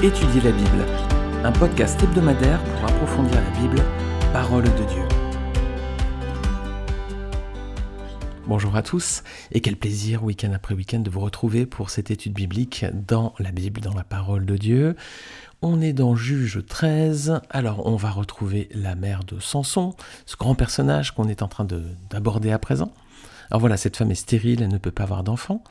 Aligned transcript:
Étudier 0.00 0.40
la 0.42 0.52
Bible, 0.52 0.86
un 1.42 1.50
podcast 1.50 2.00
hebdomadaire 2.00 2.62
pour 2.62 2.84
approfondir 2.84 3.34
la 3.34 3.50
Bible, 3.58 3.82
parole 4.32 4.62
de 4.62 4.84
Dieu. 4.84 5.02
Bonjour 8.46 8.76
à 8.76 8.82
tous 8.82 9.24
et 9.50 9.60
quel 9.60 9.76
plaisir 9.76 10.22
week-end 10.22 10.52
après 10.52 10.76
week-end 10.76 11.00
de 11.00 11.10
vous 11.10 11.18
retrouver 11.18 11.66
pour 11.66 11.90
cette 11.90 12.12
étude 12.12 12.32
biblique 12.32 12.86
dans 13.08 13.34
la 13.40 13.50
Bible, 13.50 13.80
dans 13.80 13.92
la 13.92 14.04
parole 14.04 14.46
de 14.46 14.56
Dieu. 14.56 14.94
On 15.62 15.80
est 15.80 15.94
dans 15.94 16.14
Juge 16.14 16.64
13, 16.64 17.40
alors 17.50 17.84
on 17.84 17.96
va 17.96 18.10
retrouver 18.10 18.68
la 18.72 18.94
mère 18.94 19.24
de 19.24 19.40
Samson, 19.40 19.96
ce 20.26 20.36
grand 20.36 20.54
personnage 20.54 21.12
qu'on 21.12 21.28
est 21.28 21.42
en 21.42 21.48
train 21.48 21.66
d'aborder 22.08 22.52
à 22.52 22.60
présent. 22.60 22.92
Alors 23.50 23.60
voilà, 23.60 23.76
cette 23.76 23.96
femme 23.96 24.10
est 24.10 24.14
stérile, 24.16 24.62
elle 24.62 24.68
ne 24.68 24.78
peut 24.78 24.90
pas 24.90 25.04
avoir 25.04 25.24
d'enfant, 25.24 25.64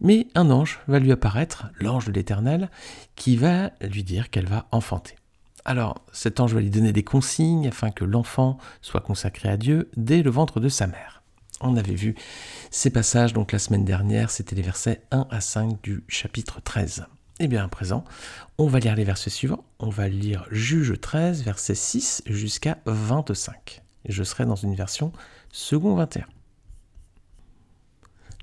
mais 0.00 0.28
un 0.34 0.50
ange 0.50 0.80
va 0.86 0.98
lui 0.98 1.12
apparaître, 1.12 1.66
l'ange 1.80 2.06
de 2.06 2.12
l'Éternel, 2.12 2.70
qui 3.16 3.36
va 3.36 3.70
lui 3.80 4.04
dire 4.04 4.30
qu'elle 4.30 4.46
va 4.46 4.66
enfanter. 4.70 5.16
Alors 5.64 6.04
cet 6.12 6.40
ange 6.40 6.54
va 6.54 6.60
lui 6.60 6.70
donner 6.70 6.92
des 6.92 7.04
consignes 7.04 7.68
afin 7.68 7.90
que 7.90 8.04
l'enfant 8.04 8.58
soit 8.82 9.00
consacré 9.00 9.48
à 9.48 9.56
Dieu 9.56 9.90
dès 9.96 10.22
le 10.22 10.30
ventre 10.30 10.60
de 10.60 10.68
sa 10.68 10.86
mère. 10.86 11.22
On 11.60 11.76
avait 11.76 11.94
vu 11.94 12.14
ces 12.70 12.90
passages 12.90 13.32
donc 13.32 13.52
la 13.52 13.58
semaine 13.58 13.84
dernière, 13.84 14.30
c'était 14.30 14.56
les 14.56 14.62
versets 14.62 15.02
1 15.10 15.26
à 15.30 15.40
5 15.40 15.80
du 15.82 16.04
chapitre 16.08 16.60
13. 16.62 17.06
Et 17.40 17.44
eh 17.44 17.48
bien 17.48 17.64
à 17.64 17.68
présent, 17.68 18.04
on 18.58 18.68
va 18.68 18.78
lire 18.78 18.94
les 18.94 19.02
versets 19.02 19.30
suivants. 19.30 19.64
On 19.80 19.88
va 19.88 20.08
lire 20.08 20.46
Juge 20.52 21.00
13, 21.00 21.42
verset 21.42 21.74
6 21.74 22.22
jusqu'à 22.26 22.78
25. 22.86 23.82
je 24.08 24.22
serai 24.22 24.44
dans 24.44 24.54
une 24.54 24.76
version 24.76 25.12
second 25.50 25.96
21. 25.96 26.26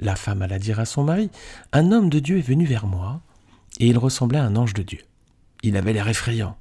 La 0.01 0.15
femme 0.15 0.41
alla 0.41 0.57
dire 0.57 0.79
à 0.79 0.85
son 0.85 1.03
mari, 1.03 1.29
Un 1.71 1.91
homme 1.91 2.09
de 2.09 2.19
Dieu 2.19 2.39
est 2.39 2.47
venu 2.47 2.65
vers 2.65 2.87
moi, 2.87 3.21
et 3.79 3.87
il 3.87 3.97
ressemblait 3.97 4.39
à 4.39 4.43
un 4.43 4.55
ange 4.55 4.73
de 4.73 4.81
Dieu. 4.81 4.99
Il 5.61 5.77
avait 5.77 5.93
l'air 5.93 6.07
effrayant. 6.07 6.57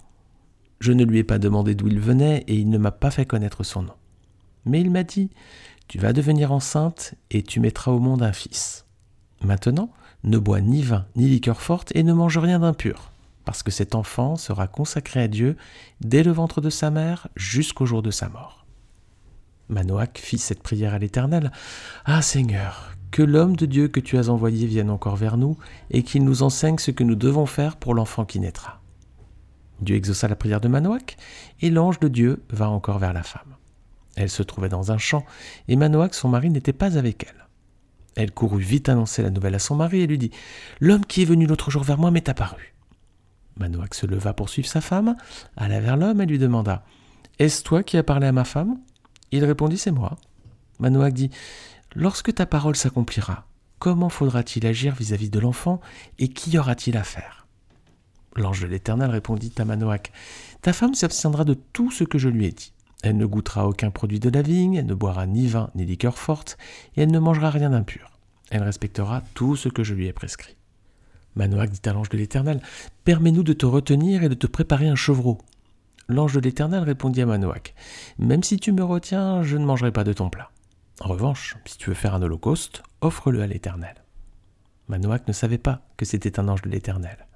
Je 0.78 0.92
ne 0.92 1.04
lui 1.04 1.18
ai 1.18 1.24
pas 1.24 1.38
demandé 1.38 1.74
d'où 1.74 1.88
il 1.88 2.00
venait, 2.00 2.44
et 2.46 2.54
il 2.54 2.68
ne 2.68 2.78
m'a 2.78 2.90
pas 2.92 3.10
fait 3.10 3.24
connaître 3.24 3.64
son 3.64 3.82
nom. 3.82 3.94
Mais 4.66 4.80
il 4.82 4.90
m'a 4.90 5.04
dit, 5.04 5.30
Tu 5.88 5.98
vas 5.98 6.12
devenir 6.12 6.52
enceinte, 6.52 7.14
et 7.30 7.42
tu 7.42 7.60
mettras 7.60 7.90
au 7.92 7.98
monde 7.98 8.22
un 8.22 8.32
fils. 8.32 8.84
Maintenant, 9.42 9.90
ne 10.22 10.36
bois 10.36 10.60
ni 10.60 10.82
vin, 10.82 11.06
ni 11.16 11.26
liqueur 11.26 11.62
forte, 11.62 11.96
et 11.96 12.02
ne 12.02 12.12
mange 12.12 12.36
rien 12.36 12.58
d'impur, 12.58 13.10
parce 13.46 13.62
que 13.62 13.70
cet 13.70 13.94
enfant 13.94 14.36
sera 14.36 14.66
consacré 14.68 15.22
à 15.22 15.28
Dieu 15.28 15.56
dès 16.02 16.22
le 16.22 16.30
ventre 16.30 16.60
de 16.60 16.68
sa 16.68 16.90
mère 16.90 17.28
jusqu'au 17.36 17.86
jour 17.86 18.02
de 18.02 18.10
sa 18.10 18.28
mort. 18.28 18.66
Manoach 19.70 20.18
fit 20.18 20.38
cette 20.38 20.62
prière 20.62 20.92
à 20.92 20.98
l'Éternel. 20.98 21.52
Ah 22.04 22.22
Seigneur, 22.22 22.92
que 23.10 23.22
l'homme 23.22 23.56
de 23.56 23.66
Dieu 23.66 23.88
que 23.88 24.00
tu 24.00 24.18
as 24.18 24.28
envoyé 24.28 24.66
vienne 24.66 24.90
encore 24.90 25.16
vers 25.16 25.36
nous 25.36 25.56
et 25.90 26.02
qu'il 26.02 26.24
nous 26.24 26.42
enseigne 26.42 26.78
ce 26.78 26.90
que 26.90 27.04
nous 27.04 27.16
devons 27.16 27.46
faire 27.46 27.76
pour 27.76 27.94
l'enfant 27.94 28.24
qui 28.24 28.40
naîtra. 28.40 28.80
Dieu 29.80 29.96
exauça 29.96 30.28
la 30.28 30.36
prière 30.36 30.60
de 30.60 30.68
Manoach 30.68 31.16
et 31.60 31.70
l'ange 31.70 32.00
de 32.00 32.08
Dieu 32.08 32.42
va 32.50 32.68
encore 32.68 32.98
vers 32.98 33.12
la 33.12 33.22
femme. 33.22 33.56
Elle 34.16 34.30
se 34.30 34.42
trouvait 34.42 34.68
dans 34.68 34.92
un 34.92 34.98
champ 34.98 35.24
et 35.68 35.76
Manoach, 35.76 36.14
son 36.14 36.28
mari, 36.28 36.50
n'était 36.50 36.72
pas 36.72 36.98
avec 36.98 37.26
elle. 37.28 37.46
Elle 38.16 38.32
courut 38.32 38.62
vite 38.62 38.88
annoncer 38.88 39.22
la 39.22 39.30
nouvelle 39.30 39.54
à 39.54 39.60
son 39.60 39.76
mari 39.76 40.00
et 40.00 40.06
lui 40.06 40.18
dit 40.18 40.30
L'homme 40.80 41.06
qui 41.06 41.22
est 41.22 41.26
venu 41.26 41.46
l'autre 41.46 41.70
jour 41.70 41.84
vers 41.84 41.98
moi 41.98 42.10
m'est 42.10 42.28
apparu. 42.28 42.74
Manoach 43.56 43.94
se 43.94 44.06
leva 44.06 44.32
pour 44.34 44.48
suivre 44.48 44.68
sa 44.68 44.80
femme, 44.80 45.16
alla 45.56 45.80
vers 45.80 45.96
l'homme 45.96 46.20
et 46.20 46.26
lui 46.26 46.38
demanda 46.38 46.84
Est-ce 47.38 47.62
toi 47.62 47.82
qui 47.82 47.96
as 47.96 48.02
parlé 48.02 48.26
à 48.26 48.32
ma 48.32 48.44
femme? 48.44 48.78
Il 49.32 49.44
répondit 49.44 49.78
C'est 49.78 49.90
moi. 49.90 50.16
Manoach 50.80 51.12
dit 51.12 51.30
Lorsque 51.96 52.32
ta 52.32 52.46
parole 52.46 52.76
s'accomplira, 52.76 53.46
comment 53.80 54.10
faudra-t-il 54.10 54.64
agir 54.64 54.94
vis-à-vis 54.94 55.28
de 55.28 55.40
l'enfant 55.40 55.80
et 56.20 56.28
qu'y 56.28 56.56
aura-t-il 56.56 56.96
à 56.96 57.02
faire? 57.02 57.48
L'ange 58.36 58.60
de 58.60 58.68
l'Éternel 58.68 59.10
répondit 59.10 59.52
à 59.58 59.64
Manoach 59.64 60.12
Ta 60.62 60.72
femme 60.72 60.94
s'abstiendra 60.94 61.44
de 61.44 61.54
tout 61.54 61.90
ce 61.90 62.04
que 62.04 62.16
je 62.18 62.28
lui 62.28 62.46
ai 62.46 62.52
dit. 62.52 62.72
Elle 63.02 63.16
ne 63.16 63.26
goûtera 63.26 63.66
aucun 63.66 63.90
produit 63.90 64.20
de 64.20 64.30
la 64.30 64.42
vigne, 64.42 64.74
elle 64.74 64.86
ne 64.86 64.94
boira 64.94 65.26
ni 65.26 65.48
vin 65.48 65.70
ni 65.74 65.84
liqueur 65.84 66.16
forte, 66.16 66.58
et 66.96 67.02
elle 67.02 67.10
ne 67.10 67.18
mangera 67.18 67.50
rien 67.50 67.70
d'impur. 67.70 68.12
Elle 68.50 68.62
respectera 68.62 69.22
tout 69.34 69.56
ce 69.56 69.68
que 69.68 69.82
je 69.82 69.94
lui 69.94 70.06
ai 70.06 70.12
prescrit. 70.12 70.56
Manoach 71.34 71.70
dit 71.70 71.88
à 71.88 71.92
l'ange 71.92 72.08
de 72.08 72.18
l'Éternel 72.18 72.60
Permets-nous 73.04 73.42
de 73.42 73.52
te 73.52 73.66
retenir 73.66 74.22
et 74.22 74.28
de 74.28 74.34
te 74.34 74.46
préparer 74.46 74.86
un 74.86 74.96
chevreau. 74.96 75.38
L'ange 76.08 76.34
de 76.34 76.40
l'Éternel 76.40 76.84
répondit 76.84 77.22
à 77.22 77.26
Manoach 77.26 77.74
Même 78.18 78.44
si 78.44 78.58
tu 78.58 78.70
me 78.70 78.84
retiens, 78.84 79.42
je 79.42 79.56
ne 79.56 79.64
mangerai 79.64 79.90
pas 79.90 80.04
de 80.04 80.12
ton 80.12 80.30
plat. 80.30 80.50
En 81.00 81.08
revanche, 81.08 81.56
si 81.64 81.78
tu 81.78 81.88
veux 81.88 81.94
faire 81.94 82.14
un 82.14 82.22
holocauste, 82.22 82.82
offre-le 83.00 83.40
à 83.40 83.46
l'Éternel. 83.46 83.94
Manoach 84.88 85.26
ne 85.26 85.32
savait 85.32 85.58
pas 85.58 85.80
que 85.96 86.04
c'était 86.04 86.38
un 86.38 86.48
ange 86.48 86.62
de 86.62 86.68
l'Éternel. 86.68 87.26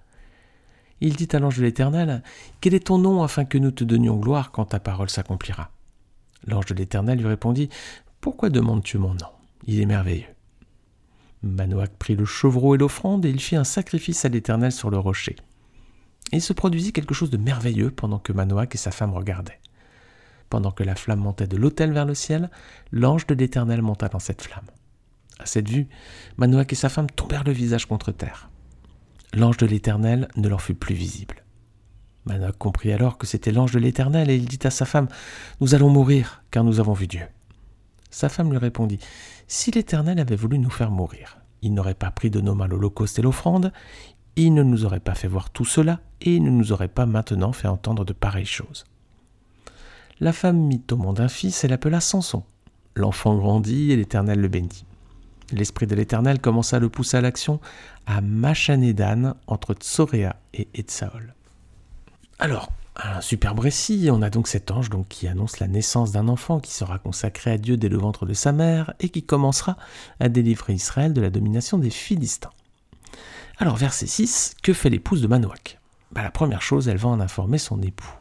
Il 1.00 1.16
dit 1.16 1.28
à 1.32 1.38
l'ange 1.38 1.56
de 1.56 1.62
l'Éternel, 1.62 2.22
Quel 2.60 2.74
est 2.74 2.86
ton 2.86 2.98
nom 2.98 3.22
afin 3.22 3.46
que 3.46 3.56
nous 3.58 3.70
te 3.70 3.82
donnions 3.82 4.16
gloire 4.16 4.50
quand 4.50 4.66
ta 4.66 4.80
parole 4.80 5.08
s'accomplira? 5.08 5.70
L'ange 6.46 6.66
de 6.66 6.74
l'Éternel 6.74 7.18
lui 7.18 7.26
répondit, 7.26 7.70
Pourquoi 8.20 8.50
demandes-tu 8.50 8.98
mon 8.98 9.14
nom? 9.14 9.30
Il 9.66 9.80
est 9.80 9.86
merveilleux. 9.86 10.34
Manoach 11.42 11.90
prit 11.98 12.16
le 12.16 12.26
chevreau 12.26 12.74
et 12.74 12.78
l'offrande 12.78 13.24
et 13.24 13.30
il 13.30 13.40
fit 13.40 13.56
un 13.56 13.64
sacrifice 13.64 14.24
à 14.26 14.28
l'Éternel 14.28 14.72
sur 14.72 14.90
le 14.90 14.98
rocher. 14.98 15.36
il 16.32 16.42
se 16.42 16.52
produisit 16.52 16.92
quelque 16.92 17.14
chose 17.14 17.30
de 17.30 17.36
merveilleux 17.38 17.90
pendant 17.90 18.18
que 18.18 18.32
Manoach 18.32 18.74
et 18.74 18.78
sa 18.78 18.90
femme 18.90 19.12
regardaient. 19.12 19.60
Pendant 20.54 20.70
que 20.70 20.84
la 20.84 20.94
flamme 20.94 21.18
montait 21.18 21.48
de 21.48 21.56
l'autel 21.56 21.92
vers 21.92 22.04
le 22.04 22.14
ciel, 22.14 22.48
l'ange 22.92 23.26
de 23.26 23.34
l'Éternel 23.34 23.82
monta 23.82 24.06
dans 24.06 24.20
cette 24.20 24.40
flamme. 24.40 24.66
À 25.40 25.46
cette 25.46 25.68
vue, 25.68 25.88
Manoach 26.36 26.72
et 26.72 26.76
sa 26.76 26.88
femme 26.88 27.10
tombèrent 27.10 27.42
le 27.42 27.50
visage 27.50 27.86
contre 27.86 28.12
terre. 28.12 28.50
L'ange 29.32 29.56
de 29.56 29.66
l'Éternel 29.66 30.28
ne 30.36 30.48
leur 30.48 30.62
fut 30.62 30.76
plus 30.76 30.94
visible. 30.94 31.42
Manoach 32.24 32.56
comprit 32.56 32.92
alors 32.92 33.18
que 33.18 33.26
c'était 33.26 33.50
l'ange 33.50 33.72
de 33.72 33.80
l'Éternel 33.80 34.30
et 34.30 34.36
il 34.36 34.44
dit 34.44 34.64
à 34.64 34.70
sa 34.70 34.84
femme 34.84 35.08
Nous 35.60 35.74
allons 35.74 35.90
mourir, 35.90 36.44
car 36.52 36.62
nous 36.62 36.78
avons 36.78 36.92
vu 36.92 37.08
Dieu. 37.08 37.26
Sa 38.12 38.28
femme 38.28 38.52
lui 38.52 38.58
répondit 38.58 39.00
Si 39.48 39.72
l'Éternel 39.72 40.20
avait 40.20 40.36
voulu 40.36 40.60
nous 40.60 40.70
faire 40.70 40.92
mourir, 40.92 41.38
il 41.62 41.74
n'aurait 41.74 41.94
pas 41.94 42.12
pris 42.12 42.30
de 42.30 42.40
nos 42.40 42.54
mains 42.54 42.68
l'holocauste 42.68 43.18
et 43.18 43.22
l'offrande, 43.22 43.72
il 44.36 44.54
ne 44.54 44.62
nous 44.62 44.84
aurait 44.84 45.00
pas 45.00 45.16
fait 45.16 45.26
voir 45.26 45.50
tout 45.50 45.64
cela, 45.64 45.98
et 46.20 46.36
il 46.36 46.44
ne 46.44 46.50
nous 46.50 46.70
aurait 46.70 46.86
pas 46.86 47.06
maintenant 47.06 47.52
fait 47.52 47.66
entendre 47.66 48.04
de 48.04 48.12
pareilles 48.12 48.46
choses 48.46 48.84
la 50.20 50.32
femme 50.32 50.58
mit 50.58 50.82
au 50.90 50.96
monde 50.96 51.20
un 51.20 51.28
fils 51.28 51.64
et 51.64 51.68
l'appela 51.68 52.00
Samson. 52.00 52.44
L'enfant 52.96 53.36
grandit 53.36 53.90
et 53.92 53.96
l'Éternel 53.96 54.40
le 54.40 54.48
bénit. 54.48 54.84
L'Esprit 55.52 55.86
de 55.86 55.94
l'Éternel 55.94 56.40
commença 56.40 56.76
à 56.76 56.80
le 56.80 56.88
pousser 56.88 57.16
à 57.16 57.20
l'action 57.20 57.60
à 58.06 58.20
Machanédan, 58.20 59.34
entre 59.46 59.74
Tsoréa 59.74 60.36
et 60.52 60.68
Etsaol. 60.74 61.34
Alors, 62.38 62.70
un 62.96 63.20
superbe 63.20 63.58
récit, 63.58 64.08
on 64.10 64.22
a 64.22 64.30
donc 64.30 64.46
cet 64.46 64.70
ange 64.70 64.88
qui 65.08 65.26
annonce 65.26 65.58
la 65.58 65.66
naissance 65.66 66.12
d'un 66.12 66.28
enfant 66.28 66.60
qui 66.60 66.72
sera 66.72 66.98
consacré 66.98 67.50
à 67.50 67.58
Dieu 67.58 67.76
dès 67.76 67.88
le 67.88 67.98
ventre 67.98 68.26
de 68.26 68.34
sa 68.34 68.52
mère 68.52 68.94
et 69.00 69.08
qui 69.08 69.22
commencera 69.22 69.76
à 70.20 70.28
délivrer 70.28 70.74
Israël 70.74 71.12
de 71.12 71.20
la 71.20 71.30
domination 71.30 71.78
des 71.78 71.90
Philistins. 71.90 72.50
Alors, 73.58 73.76
verset 73.76 74.06
6, 74.06 74.54
que 74.62 74.72
fait 74.72 74.90
l'épouse 74.90 75.22
de 75.22 75.26
Manoach? 75.26 75.78
Bah, 76.12 76.22
La 76.22 76.30
première 76.30 76.62
chose, 76.62 76.88
elle 76.88 76.96
va 76.96 77.08
en 77.08 77.20
informer 77.20 77.58
son 77.58 77.82
époux. 77.82 78.14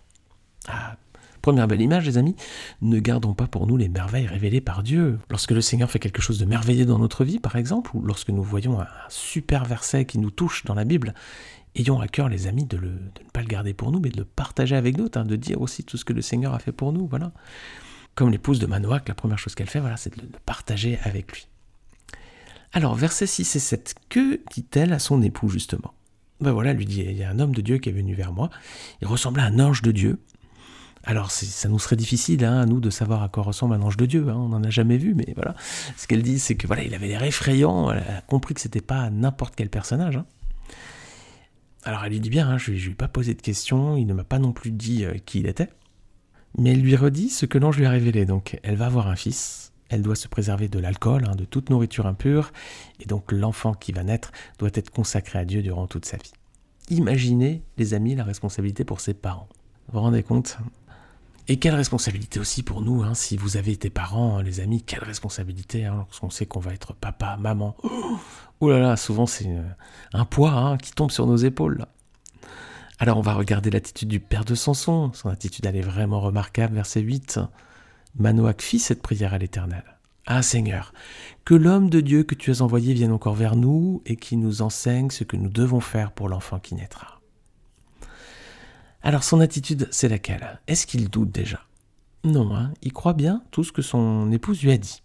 Ah, 0.68 0.96
Première 1.44 1.68
belle 1.68 1.82
image, 1.82 2.06
les 2.06 2.18
amis, 2.18 2.38
ne 2.82 3.00
gardons 3.00 3.34
pas 3.34 3.48
pour 3.48 3.68
nous 3.68 3.76
les 3.76 3.90
merveilles 3.90 4.28
révélées 4.28 4.62
par 4.62 4.82
Dieu. 4.82 5.20
Lorsque 5.30 5.52
le 5.52 5.60
Seigneur 5.60 5.92
fait 5.92 6.00
quelque 6.00 6.22
chose 6.22 6.40
de 6.40 6.46
merveilleux 6.46 6.86
dans 6.86 7.00
notre 7.00 7.26
vie, 7.26 7.38
par 7.38 7.58
exemple, 7.58 7.92
ou 7.94 8.02
lorsque 8.02 8.30
nous 8.30 8.42
voyons 8.42 8.80
un 8.80 8.88
super 9.10 9.66
verset 9.66 10.06
qui 10.06 10.20
nous 10.20 10.32
touche 10.32 10.64
dans 10.64 10.74
la 10.74 10.86
Bible, 10.86 11.14
ayons 11.76 12.00
à 12.00 12.08
cœur, 12.08 12.30
les 12.30 12.48
amis, 12.48 12.64
de, 12.64 12.78
ne 12.78 13.30
pas 13.34 13.42
le 13.42 13.48
garder 13.48 13.74
pour 13.74 13.92
nous, 13.92 14.00
mais 14.00 14.10
de 14.10 14.20
le 14.20 14.24
partager 14.24 14.78
avec 14.78 14.96
d'autres, 14.96 15.20
hein, 15.20 15.26
de 15.26 15.36
dire 15.36 15.60
aussi 15.60 15.84
tout 15.84 15.98
ce 15.98 16.06
que 16.06 16.14
le 16.14 16.22
Seigneur 16.22 16.54
a 16.54 16.60
fait 16.60 16.72
pour 16.72 16.94
nous. 16.94 17.08
Voilà. 17.08 17.34
Comme 18.16 18.30
l'épouse 18.30 18.60
de 18.60 18.66
Manoach, 18.66 19.10
la 19.10 19.14
première 19.14 19.38
chose 19.38 19.54
qu'elle 19.54 19.70
fait, 19.70 19.82
voilà, 19.82 19.98
c'est 19.98 20.16
de 20.16 20.22
le 20.22 20.30
partager 20.46 20.98
avec 21.04 21.34
lui. 21.34 21.48
Alors, 22.72 22.96
versets 22.96 23.28
6 23.28 23.58
et 23.58 23.60
7, 23.60 23.96
que 24.08 24.40
dit-elle 24.54 24.94
à 24.94 25.00
son 25.00 25.22
époux, 25.22 25.50
justement? 25.50 25.94
Ben 26.40 26.54
voilà, 26.54 26.72
lui 26.72 26.86
dit, 26.86 27.02
il 27.02 27.18
y 27.18 27.24
a 27.24 27.30
un 27.30 27.40
homme 27.40 27.54
de 27.54 27.62
Dieu 27.62 27.80
qui 27.80 27.90
est 27.90 27.94
venu 27.94 28.14
vers 28.14 28.32
moi, 28.32 28.50
il 29.02 29.10
ressemblait 29.10 29.44
à 29.44 29.48
un 29.48 29.60
ange 29.60 29.82
de 29.82 29.92
Dieu, 29.92 30.20
alors 31.06 31.32
ça 31.32 31.68
nous 31.68 31.80
serait 31.80 31.98
difficile, 31.98 32.46
hein, 32.46 32.62
à 32.62 32.66
nous, 32.66 32.80
de 32.80 32.90
savoir 32.90 33.24
à 33.24 33.30
quoi 33.30 33.44
ressemble 33.44 33.76
un 33.76 33.82
ange 33.82 33.98
de 33.98 34.06
Dieu. 34.06 34.30
Hein, 34.30 34.36
on 34.38 34.50
n'en 34.50 34.64
a 34.64 34.70
jamais 34.70 34.98
vu, 34.98 35.14
mais 35.14 35.34
voilà. 35.36 35.54
Ce 35.98 36.08
qu'elle 36.08 36.24
dit, 36.24 36.40
c'est 36.40 36.56
que 36.56 36.66
voilà, 36.66 36.84
il 36.84 36.96
avait 36.96 37.08
l'air 37.08 37.24
effrayant. 37.24 37.92
Elle 37.92 38.00
a 38.00 38.22
compris 38.22 38.54
que 38.54 38.62
c'était 38.62 38.82
pas 38.82 39.10
n'importe 39.10 39.54
quel 39.56 39.70
personnage. 39.70 40.16
Hein. 40.16 40.26
Alors 41.84 42.06
elle 42.06 42.14
lui 42.14 42.22
dit 42.22 42.30
bien, 42.30 42.58
je, 42.58 42.72
ne 42.72 42.78
lui 42.78 42.92
ai 42.92 42.96
pas 42.96 43.10
posé 43.10 43.34
de 43.34 43.42
questions, 43.42 43.98
il 43.98 44.06
ne 44.06 44.14
m'a 44.14 44.24
pas 44.24 44.40
non 44.40 44.54
plus 44.54 44.72
dit 44.72 45.04
euh, 45.04 45.16
qui 45.26 45.40
il 45.40 45.48
était. 45.48 45.68
Mais 46.58 46.72
elle 46.72 46.82
lui 46.82 46.96
redit 46.96 47.30
ce 47.30 47.46
que 47.46 47.58
l'ange 47.58 47.78
lui 47.78 47.86
a 47.86 47.90
révélé. 47.90 48.26
Donc 48.26 48.58
elle 48.64 48.76
va 48.76 48.86
avoir 48.86 49.08
un 49.08 49.18
fils, 49.18 49.74
elle 49.90 50.02
doit 50.02 50.16
se 50.16 50.30
préserver 50.30 50.70
de 50.70 50.80
l'alcool, 50.80 51.24
de 51.36 51.44
toute 51.44 51.70
nourriture 51.70 52.06
impure, 52.06 52.54
et 53.02 53.06
donc 53.06 53.34
l'enfant 53.34 53.74
qui 53.74 53.92
va 53.92 54.04
naître 54.04 54.32
doit 54.60 54.72
être 54.74 54.92
consacré 54.92 55.40
à 55.40 55.46
Dieu 55.46 55.62
durant 55.62 55.88
toute 55.88 56.06
sa 56.06 56.16
vie. 56.16 56.32
Imaginez, 56.90 57.62
les 57.78 57.94
amis, 57.94 58.16
la 58.16 58.24
responsabilité 58.24 58.86
pour 58.86 59.02
ses 59.02 59.14
parents. 59.14 59.50
Vous 59.88 60.00
vous 60.00 60.00
rendez 60.00 60.24
compte? 60.24 60.58
Et 61.48 61.58
quelle 61.58 61.76
responsabilité 61.76 62.40
aussi 62.40 62.64
pour 62.64 62.82
nous, 62.82 63.04
hein, 63.04 63.14
si 63.14 63.36
vous 63.36 63.58
avez 63.58 63.72
été 63.72 63.90
parents, 63.90 64.40
les 64.40 64.60
amis, 64.60 64.82
quelle 64.82 65.04
responsabilité, 65.04 65.86
hein, 65.86 65.96
lorsqu'on 65.98 66.30
sait 66.30 66.46
qu'on 66.46 66.60
va 66.60 66.74
être 66.74 66.94
papa, 66.94 67.38
maman. 67.40 67.76
Oh, 68.60 68.70
là 68.70 68.80
là, 68.80 68.96
souvent 68.96 69.26
c'est 69.26 69.50
euh, 69.50 69.62
un 70.14 70.24
poids 70.24 70.52
hein, 70.52 70.78
qui 70.78 70.94
tombe 70.94 71.12
sur 71.12 71.28
nos 71.28 71.36
épaules. 71.36 71.86
Alors 72.98 73.18
on 73.18 73.22
va 73.22 73.34
regarder 73.34 73.70
l'attitude 73.70 74.08
du 74.08 74.22
père 74.22 74.46
de 74.46 74.56
Samson. 74.56 75.12
Son 75.12 75.28
attitude 75.28 75.66
elle 75.66 75.76
est 75.76 75.82
vraiment 75.82 76.22
remarquable, 76.22 76.76
verset 76.76 77.02
8. 77.02 77.42
Manoach 78.18 78.62
fit 78.62 78.80
cette 78.80 79.02
prière 79.02 79.34
à 79.34 79.38
l'Éternel. 79.38 79.84
Ah 80.26 80.42
Seigneur, 80.42 80.94
que 81.44 81.56
l'homme 81.56 81.90
de 81.90 82.00
Dieu 82.00 82.24
que 82.24 82.36
tu 82.36 82.52
as 82.52 82.62
envoyé 82.62 82.94
vienne 82.94 83.12
encore 83.12 83.36
vers 83.36 83.58
nous 83.58 84.02
et 84.06 84.16
qui 84.16 84.38
nous 84.38 84.62
enseigne 84.62 85.10
ce 85.10 85.26
que 85.26 85.36
nous 85.36 85.50
devons 85.50 85.82
faire 85.82 86.14
pour 86.14 86.30
l'enfant 86.30 86.60
qui 86.60 86.76
naîtra. 86.76 87.13
Alors 89.06 89.26
son 89.26 89.42
attitude, 89.42 89.90
c'est 89.92 90.08
laquelle? 90.08 90.62
Est-ce 90.68 90.88
qu'il 90.88 91.10
doute 91.10 91.30
déjà? 91.30 91.60
Non, 92.24 92.56
hein, 92.56 92.72
il 92.82 92.94
croit 92.94 93.14
bien 93.14 93.44
tout 93.52 93.66
ce 93.66 93.74
que 93.74 93.82
son 93.82 94.32
épouse 94.32 94.64
lui 94.64 94.72
a 94.72 94.78
dit. 94.78 95.04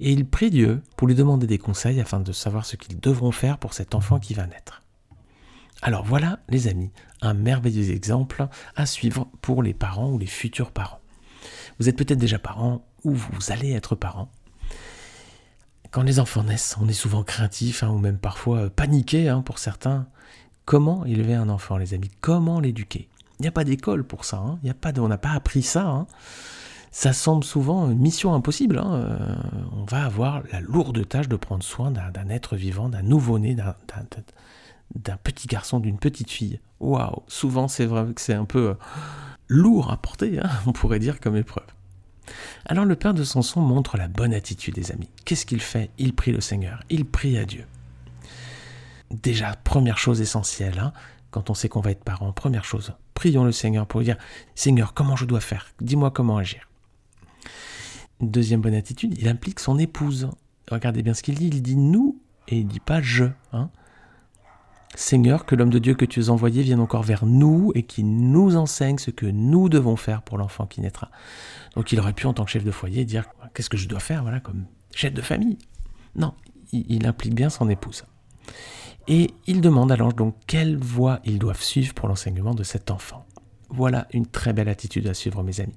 Et 0.00 0.10
il 0.10 0.26
prie 0.26 0.50
Dieu 0.50 0.82
pour 0.96 1.06
lui 1.06 1.14
demander 1.14 1.46
des 1.46 1.58
conseils 1.58 2.00
afin 2.00 2.18
de 2.18 2.32
savoir 2.32 2.66
ce 2.66 2.74
qu'ils 2.74 2.98
devront 2.98 3.30
faire 3.30 3.58
pour 3.58 3.74
cet 3.74 3.94
enfant 3.94 4.18
qui 4.18 4.34
va 4.34 4.48
naître. 4.48 4.82
Alors 5.82 6.04
voilà, 6.04 6.40
les 6.48 6.66
amis, 6.66 6.90
un 7.22 7.34
merveilleux 7.34 7.92
exemple 7.92 8.48
à 8.74 8.86
suivre 8.86 9.28
pour 9.40 9.62
les 9.62 9.72
parents 9.72 10.10
ou 10.10 10.18
les 10.18 10.26
futurs 10.26 10.72
parents. 10.72 11.00
Vous 11.78 11.88
êtes 11.88 11.96
peut-être 11.96 12.18
déjà 12.18 12.40
parents 12.40 12.84
ou 13.04 13.14
vous 13.14 13.52
allez 13.52 13.70
être 13.72 13.94
parents. 13.94 14.32
Quand 15.92 16.02
les 16.02 16.18
enfants 16.18 16.42
naissent, 16.42 16.76
on 16.80 16.88
est 16.88 16.92
souvent 16.92 17.22
craintif 17.22 17.84
hein, 17.84 17.90
ou 17.90 17.98
même 17.98 18.18
parfois 18.18 18.68
paniqué 18.68 19.28
hein, 19.28 19.42
pour 19.42 19.60
certains. 19.60 20.08
Comment 20.66 21.04
élever 21.04 21.34
un 21.34 21.48
enfant, 21.48 21.76
les 21.76 21.94
amis? 21.94 22.10
Comment 22.20 22.58
l'éduquer? 22.58 23.08
Il 23.38 23.42
n'y 23.42 23.48
a 23.48 23.52
pas 23.52 23.62
d'école 23.62 24.02
pour 24.02 24.24
ça. 24.24 24.38
Hein. 24.38 24.58
A 24.68 24.74
pas 24.74 24.92
on 24.98 25.06
n'a 25.06 25.16
pas 25.16 25.30
appris 25.30 25.62
ça. 25.62 26.06
Ça 26.90 27.12
semble 27.12 27.44
souvent 27.44 27.88
une 27.88 27.98
mission 27.98 28.34
impossible. 28.34 28.82
Euh, 28.84 29.16
on 29.76 29.84
va 29.84 30.04
avoir 30.04 30.42
la 30.50 30.60
lourde 30.60 31.06
tâche 31.06 31.28
de 31.28 31.36
prendre 31.36 31.62
soin 31.62 31.92
d'un 31.92 32.28
être 32.30 32.56
vivant, 32.56 32.88
d'un 32.88 33.02
nouveau-né, 33.02 33.54
d'un 33.54 35.16
petit 35.22 35.46
garçon, 35.46 35.78
d'une 35.78 35.98
petite 35.98 36.32
fille. 36.32 36.58
Waouh 36.80 37.22
Souvent, 37.28 37.68
c'est 37.68 37.86
vrai 37.86 38.04
que 38.12 38.20
c'est 38.20 38.34
un 38.34 38.44
peu 38.44 38.70
euh, 38.70 38.74
lourd 39.46 39.92
à 39.92 39.98
porter, 39.98 40.40
on 40.66 40.72
pourrait 40.72 40.98
dire, 40.98 41.20
comme 41.20 41.36
épreuve. 41.36 41.66
Alors 42.64 42.84
le 42.84 42.96
père 42.96 43.14
de 43.14 43.22
Samson 43.22 43.60
montre 43.60 43.96
la 43.96 44.08
bonne 44.08 44.34
attitude 44.34 44.74
des 44.74 44.90
amis. 44.90 45.10
Qu'est-ce 45.24 45.46
qu'il 45.46 45.60
fait? 45.60 45.90
Il 45.96 46.12
prie 46.12 46.32
le 46.32 46.40
Seigneur, 46.40 46.82
il 46.90 47.04
prie 47.04 47.38
à 47.38 47.44
Dieu. 47.44 47.66
Déjà, 49.10 49.54
première 49.64 49.98
chose 49.98 50.20
essentielle, 50.20 50.78
hein, 50.78 50.92
quand 51.30 51.50
on 51.50 51.54
sait 51.54 51.68
qu'on 51.68 51.80
va 51.80 51.90
être 51.90 52.04
parent, 52.04 52.32
première 52.32 52.64
chose, 52.64 52.92
prions 53.14 53.44
le 53.44 53.52
Seigneur 53.52 53.86
pour 53.86 54.00
dire, 54.00 54.16
Seigneur, 54.54 54.94
comment 54.94 55.16
je 55.16 55.24
dois 55.24 55.40
faire? 55.40 55.68
Dis-moi 55.80 56.10
comment 56.10 56.38
agir. 56.38 56.68
Deuxième 58.20 58.60
bonne 58.60 58.74
attitude, 58.74 59.14
il 59.18 59.28
implique 59.28 59.60
son 59.60 59.78
épouse. 59.78 60.30
Regardez 60.70 61.02
bien 61.02 61.14
ce 61.14 61.22
qu'il 61.22 61.34
dit, 61.34 61.48
il 61.48 61.62
dit 61.62 61.76
nous 61.76 62.20
et 62.48 62.58
il 62.58 62.66
dit 62.66 62.80
pas 62.80 63.02
je. 63.02 63.26
Hein. 63.52 63.70
Seigneur, 64.94 65.44
que 65.44 65.54
l'homme 65.54 65.70
de 65.70 65.78
Dieu 65.78 65.94
que 65.94 66.06
tu 66.06 66.20
as 66.20 66.28
envoyé 66.30 66.62
vienne 66.62 66.80
encore 66.80 67.02
vers 67.02 67.26
nous 67.26 67.70
et 67.74 67.82
qu'il 67.82 68.30
nous 68.30 68.56
enseigne 68.56 68.96
ce 68.96 69.10
que 69.10 69.26
nous 69.26 69.68
devons 69.68 69.96
faire 69.96 70.22
pour 70.22 70.38
l'enfant 70.38 70.66
qui 70.66 70.80
naîtra. 70.80 71.10
Donc 71.74 71.92
il 71.92 72.00
aurait 72.00 72.14
pu, 72.14 72.26
en 72.26 72.32
tant 72.32 72.46
que 72.46 72.50
chef 72.50 72.64
de 72.64 72.70
foyer, 72.70 73.04
dire 73.04 73.26
qu'est-ce 73.52 73.68
que 73.68 73.76
je 73.76 73.88
dois 73.88 74.00
faire, 74.00 74.22
voilà, 74.22 74.40
comme 74.40 74.64
chef 74.94 75.12
de 75.12 75.20
famille? 75.20 75.58
Non, 76.14 76.32
il, 76.72 77.06
implique 77.06 77.34
bien 77.34 77.50
son 77.50 77.68
épouse. 77.68 78.04
Et 79.08 79.30
il 79.46 79.60
demande 79.60 79.92
à 79.92 79.96
l'ange 79.96 80.16
donc 80.16 80.34
quelle 80.46 80.76
voie 80.76 81.20
ils 81.24 81.38
doivent 81.38 81.62
suivre 81.62 81.94
pour 81.94 82.08
l'enseignement 82.08 82.54
de 82.54 82.64
cet 82.64 82.90
enfant. 82.90 83.24
Voilà 83.68 84.08
une 84.12 84.26
très 84.26 84.52
belle 84.52 84.68
attitude 84.68 85.06
à 85.06 85.14
suivre, 85.14 85.42
mes 85.42 85.60
amis. 85.60 85.76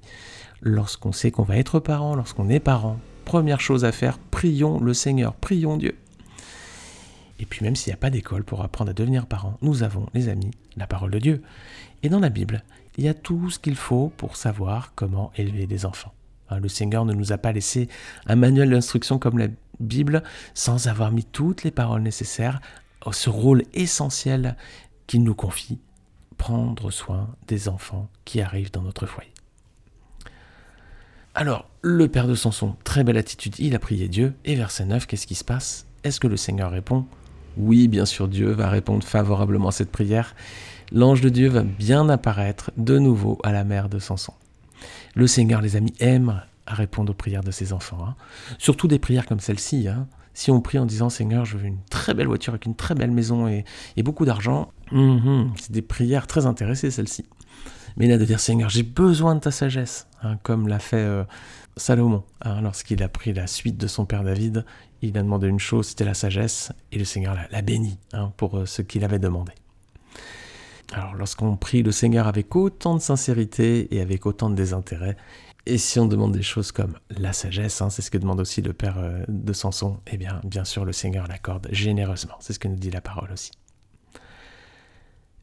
Lorsqu'on 0.62 1.12
sait 1.12 1.32
qu'on 1.32 1.44
va 1.44 1.58
être 1.58 1.80
parent, 1.80 2.16
lorsqu'on 2.16 2.50
est 2.50 2.60
parent, 2.60 3.00
première 3.26 3.62
chose 3.62 3.86
à 3.86 3.92
faire, 3.92 4.18
prions 4.18 4.80
le 4.80 4.94
Seigneur, 4.94 5.36
prions 5.36 5.78
Dieu. 5.78 5.96
Et 7.40 7.46
puis 7.46 7.64
même 7.64 7.76
s'il 7.76 7.92
n'y 7.92 7.96
a 7.96 7.98
pas 7.98 8.10
d'école 8.10 8.44
pour 8.44 8.64
apprendre 8.64 8.92
à 8.92 8.94
devenir 8.94 9.28
parent, 9.28 9.58
nous 9.62 9.84
avons, 9.84 10.08
les 10.14 10.28
amis, 10.28 10.52
la 10.76 10.88
parole 10.88 11.12
de 11.12 11.20
Dieu. 11.20 11.42
Et 12.04 12.10
dans 12.10 12.20
la 12.20 12.30
Bible, 12.30 12.64
il 12.98 13.06
y 13.06 13.10
a 13.10 13.14
tout 13.14 13.50
ce 13.50 13.60
qu'il 13.60 13.76
faut 13.76 14.12
pour 14.18 14.36
savoir 14.36 14.94
comment 14.96 15.32
élever 15.38 15.68
des 15.68 15.86
enfants. 15.86 16.14
Hein, 16.50 16.60
le 16.60 16.68
Seigneur 16.68 17.06
ne 17.06 17.14
nous 17.14 17.32
a 17.32 17.38
pas 17.38 17.52
laissé 17.52 17.88
un 18.26 18.36
manuel 18.36 18.72
d'instruction 18.72 19.20
comme 19.20 19.38
la 19.38 19.48
Bible 19.80 20.24
sans 20.54 20.88
avoir 20.88 21.12
mis 21.12 21.24
toutes 21.24 21.64
les 21.64 21.72
paroles 21.72 22.02
nécessaires 22.02 22.60
ce 23.12 23.30
rôle 23.30 23.64
essentiel 23.74 24.56
qu'il 25.08 25.24
nous 25.24 25.36
confie, 25.36 25.80
prendre 26.38 26.92
soin 26.92 27.30
des 27.48 27.68
enfants 27.70 28.10
qui 28.26 28.42
arrivent 28.42 28.72
dans 28.72 28.82
notre 28.82 29.06
foyer. 29.06 29.32
Alors, 31.36 31.70
le 31.82 32.08
père 32.08 32.28
de 32.28 32.36
Samson, 32.36 32.76
très 32.84 33.04
belle 33.04 33.18
attitude, 33.18 33.56
il 33.60 33.76
a 33.76 33.80
prié 33.80 34.08
Dieu, 34.08 34.34
et 34.46 34.56
verset 34.56 34.86
9, 34.86 35.06
qu'est-ce 35.06 35.28
qui 35.28 35.36
se 35.36 35.44
passe? 35.44 35.86
Est-ce 36.04 36.20
que 36.20 36.28
le 36.28 36.38
Seigneur 36.38 36.72
répond? 36.72 37.06
Oui, 37.58 37.88
bien 37.88 38.06
sûr, 38.06 38.28
Dieu 38.28 38.52
va 38.52 38.70
répondre 38.70 39.04
favorablement 39.04 39.70
à 39.70 39.72
cette 39.72 39.92
prière. 39.92 40.36
L'ange 40.92 41.22
de 41.22 41.30
Dieu 41.30 41.50
va 41.50 41.64
bien 41.64 42.10
apparaître 42.10 42.72
de 42.78 42.98
nouveau 42.98 43.38
à 43.44 43.52
la 43.52 43.64
mère 43.64 43.90
de 43.90 44.00
Samson. 44.00 44.34
Le 45.16 45.28
Seigneur, 45.28 45.62
les 45.62 45.76
amis, 45.76 45.94
aime 46.00 46.42
répondre 46.68 47.12
aux 47.12 47.16
prières 47.16 47.44
de 47.44 47.52
ses 47.52 47.74
enfants. 47.74 48.06
Hein. 48.06 48.16
Surtout 48.58 48.88
des 48.88 49.00
prières 49.00 49.26
comme 49.26 49.40
celle-ci. 49.40 49.88
Hein. 49.88 50.08
Si 50.34 50.52
on 50.52 50.62
prie 50.62 50.80
en 50.80 50.86
disant 50.86 51.10
Seigneur, 51.10 51.46
je 51.46 51.58
veux 51.58 51.66
une 51.66 51.84
très 51.90 52.14
belle 52.14 52.28
voiture 52.28 52.54
avec 52.54 52.66
une 52.66 52.76
très 52.76 52.96
belle 52.96 53.12
maison 53.12 53.48
et, 53.48 53.66
beaucoup 54.04 54.26
d'argent, 54.26 54.72
hum, 54.92 55.52
c'est 55.58 55.72
des 55.72 55.82
prières 55.82 56.28
très 56.28 56.46
intéressées, 56.46 56.92
celles-ci. 56.92 57.26
Mais 57.98 58.08
là, 58.08 58.18
de 58.18 58.26
dire 58.26 58.40
Seigneur, 58.40 58.70
j'ai 58.70 58.84
besoin 58.84 59.36
de 59.36 59.42
ta 59.42 59.52
sagesse, 59.52 60.08
hein, 60.24 60.38
comme 60.44 60.68
l'a 60.68 60.80
fait 60.80 60.98
euh, 60.98 61.24
Salomon. 61.76 62.24
Lorsqu'il 62.62 63.04
a 63.04 63.10
pris 63.10 63.34
la 63.34 63.48
suite 63.48 63.78
de 63.78 63.88
son 63.88 64.06
père 64.06 64.24
David, 64.24 64.66
il 65.02 65.18
a 65.18 65.22
demandé 65.22 65.48
une 65.48 65.60
chose, 65.60 65.88
c'était 65.88 66.06
la 66.06 66.14
sagesse, 66.14 66.72
et 66.92 66.98
le 66.98 67.06
Seigneur 67.06 67.36
l'a 67.50 67.62
béni 67.62 67.98
hein, 68.14 68.32
pour 68.38 68.58
euh, 68.58 68.66
ce 68.66 68.82
qu'il 68.82 69.04
avait 69.04 69.20
demandé. 69.20 69.52
Alors 70.94 71.14
lorsqu'on 71.14 71.56
prie 71.56 71.84
le 71.84 71.92
Seigneur 71.92 72.28
avec 72.28 72.56
autant 72.56 72.96
de 72.96 73.02
sincérité 73.02 73.94
et 73.96 74.02
avec 74.02 74.26
autant 74.26 74.50
de 74.50 74.56
désintérêt, 74.56 75.18
et 75.70 75.78
si 75.78 76.00
on 76.00 76.06
demande 76.06 76.32
des 76.32 76.42
choses 76.42 76.72
comme 76.72 76.98
la 77.10 77.32
sagesse, 77.32 77.82
hein, 77.82 77.90
c'est 77.90 78.02
ce 78.02 78.10
que 78.10 78.18
demande 78.18 78.40
aussi 78.40 78.62
le 78.62 78.74
père 78.74 78.98
euh, 78.98 79.24
de 79.28 79.54
Samson, 79.54 80.00
eh 80.08 80.18
bien 80.18 80.42
bien 80.44 80.66
sûr 80.66 80.84
le 80.84 80.94
Seigneur 80.94 81.28
l'accorde 81.28 81.68
généreusement, 81.72 82.36
c'est 82.40 82.54
ce 82.54 82.60
que 82.60 82.68
nous 82.68 82.76
dit 82.76 82.92
la 82.92 83.02
parole 83.02 83.32
aussi. 83.32 83.52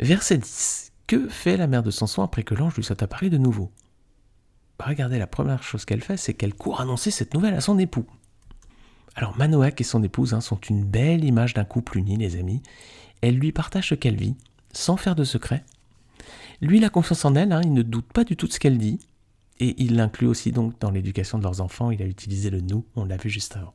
Verset 0.00 0.38
10. 0.38 0.92
Que 1.06 1.28
fait 1.28 1.56
la 1.56 1.68
mère 1.68 1.82
de 1.82 1.90
Samson 1.90 2.22
après 2.22 2.42
que 2.42 2.54
l'ange 2.54 2.74
lui 2.74 2.82
soit 2.82 3.00
apparu 3.02 3.30
de 3.30 3.38
nouveau? 3.38 3.70
Bah, 4.78 4.86
Regardez, 4.88 5.18
la 5.18 5.28
première 5.28 5.62
chose 5.62 5.84
qu'elle 5.84 6.02
fait, 6.02 6.16
c'est 6.16 6.34
qu'elle 6.34 6.54
court 6.54 6.80
annoncer 6.80 7.10
cette 7.10 7.32
nouvelle 7.32 7.54
à 7.54 7.60
son 7.60 7.78
époux. 7.78 8.06
Alors 9.14 9.36
Manoak 9.38 9.80
et 9.80 9.84
son 9.84 10.02
épouse 10.02 10.34
hein, 10.34 10.40
sont 10.40 10.60
une 10.68 10.84
belle 10.84 11.24
image 11.24 11.54
d'un 11.54 11.64
couple 11.64 11.98
uni, 11.98 12.16
les 12.16 12.36
amis. 12.36 12.62
Elle 13.22 13.36
lui 13.36 13.52
partage 13.52 13.88
ce 13.88 13.94
qu'elle 13.94 14.16
vit, 14.16 14.34
sans 14.72 14.96
faire 14.96 15.14
de 15.14 15.24
secret. 15.24 15.64
Lui, 16.60 16.78
il 16.78 16.84
a 16.84 16.90
confiance 16.90 17.24
en 17.24 17.34
elle, 17.34 17.52
hein, 17.52 17.60
il 17.62 17.72
ne 17.72 17.82
doute 17.82 18.12
pas 18.12 18.24
du 18.24 18.36
tout 18.36 18.46
de 18.46 18.52
ce 18.52 18.58
qu'elle 18.58 18.78
dit. 18.78 18.98
Et 19.58 19.74
il 19.82 19.96
l'inclut 19.96 20.26
aussi 20.26 20.52
donc 20.52 20.78
dans 20.80 20.90
l'éducation 20.90 21.38
de 21.38 21.42
leurs 21.42 21.60
enfants, 21.60 21.90
il 21.90 22.02
a 22.02 22.06
utilisé 22.06 22.50
le 22.50 22.60
nous, 22.60 22.84
on 22.94 23.04
l'a 23.04 23.16
vu 23.16 23.30
juste 23.30 23.56
avant. 23.56 23.74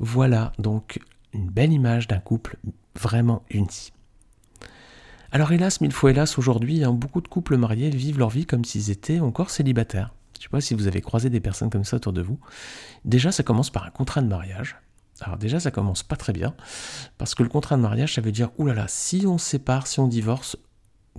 Voilà 0.00 0.52
donc 0.58 1.00
une 1.32 1.48
belle 1.48 1.72
image 1.72 2.08
d'un 2.08 2.18
couple 2.18 2.56
vraiment 2.96 3.42
uni. 3.50 3.92
Alors 5.30 5.52
hélas, 5.52 5.80
mille 5.80 5.92
fois 5.92 6.10
hélas, 6.10 6.38
aujourd'hui, 6.38 6.84
hein, 6.84 6.92
beaucoup 6.92 7.20
de 7.20 7.28
couples 7.28 7.56
mariés 7.56 7.90
vivent 7.90 8.18
leur 8.18 8.30
vie 8.30 8.46
comme 8.46 8.64
s'ils 8.64 8.90
étaient 8.90 9.20
encore 9.20 9.50
célibataires. 9.50 10.12
Je 10.34 10.40
ne 10.40 10.42
sais 10.44 10.48
pas 10.48 10.60
si 10.60 10.74
vous 10.74 10.86
avez 10.86 11.00
croisé 11.00 11.30
des 11.30 11.40
personnes 11.40 11.70
comme 11.70 11.84
ça 11.84 11.96
autour 11.96 12.12
de 12.12 12.22
vous. 12.22 12.38
Déjà, 13.04 13.32
ça 13.32 13.42
commence 13.42 13.70
par 13.70 13.84
un 13.84 13.90
contrat 13.90 14.20
de 14.20 14.28
mariage. 14.28 14.76
Alors 15.20 15.38
déjà, 15.38 15.60
ça 15.60 15.70
commence 15.70 16.02
pas 16.02 16.16
très 16.16 16.32
bien, 16.32 16.54
parce 17.18 17.34
que 17.34 17.42
le 17.42 17.48
contrat 17.48 17.76
de 17.76 17.82
mariage, 17.82 18.14
ça 18.14 18.20
veut 18.20 18.32
dire, 18.32 18.50
oulala, 18.58 18.86
si 18.88 19.24
on 19.26 19.38
sépare, 19.38 19.86
si 19.86 20.00
on 20.00 20.08
divorce, 20.08 20.56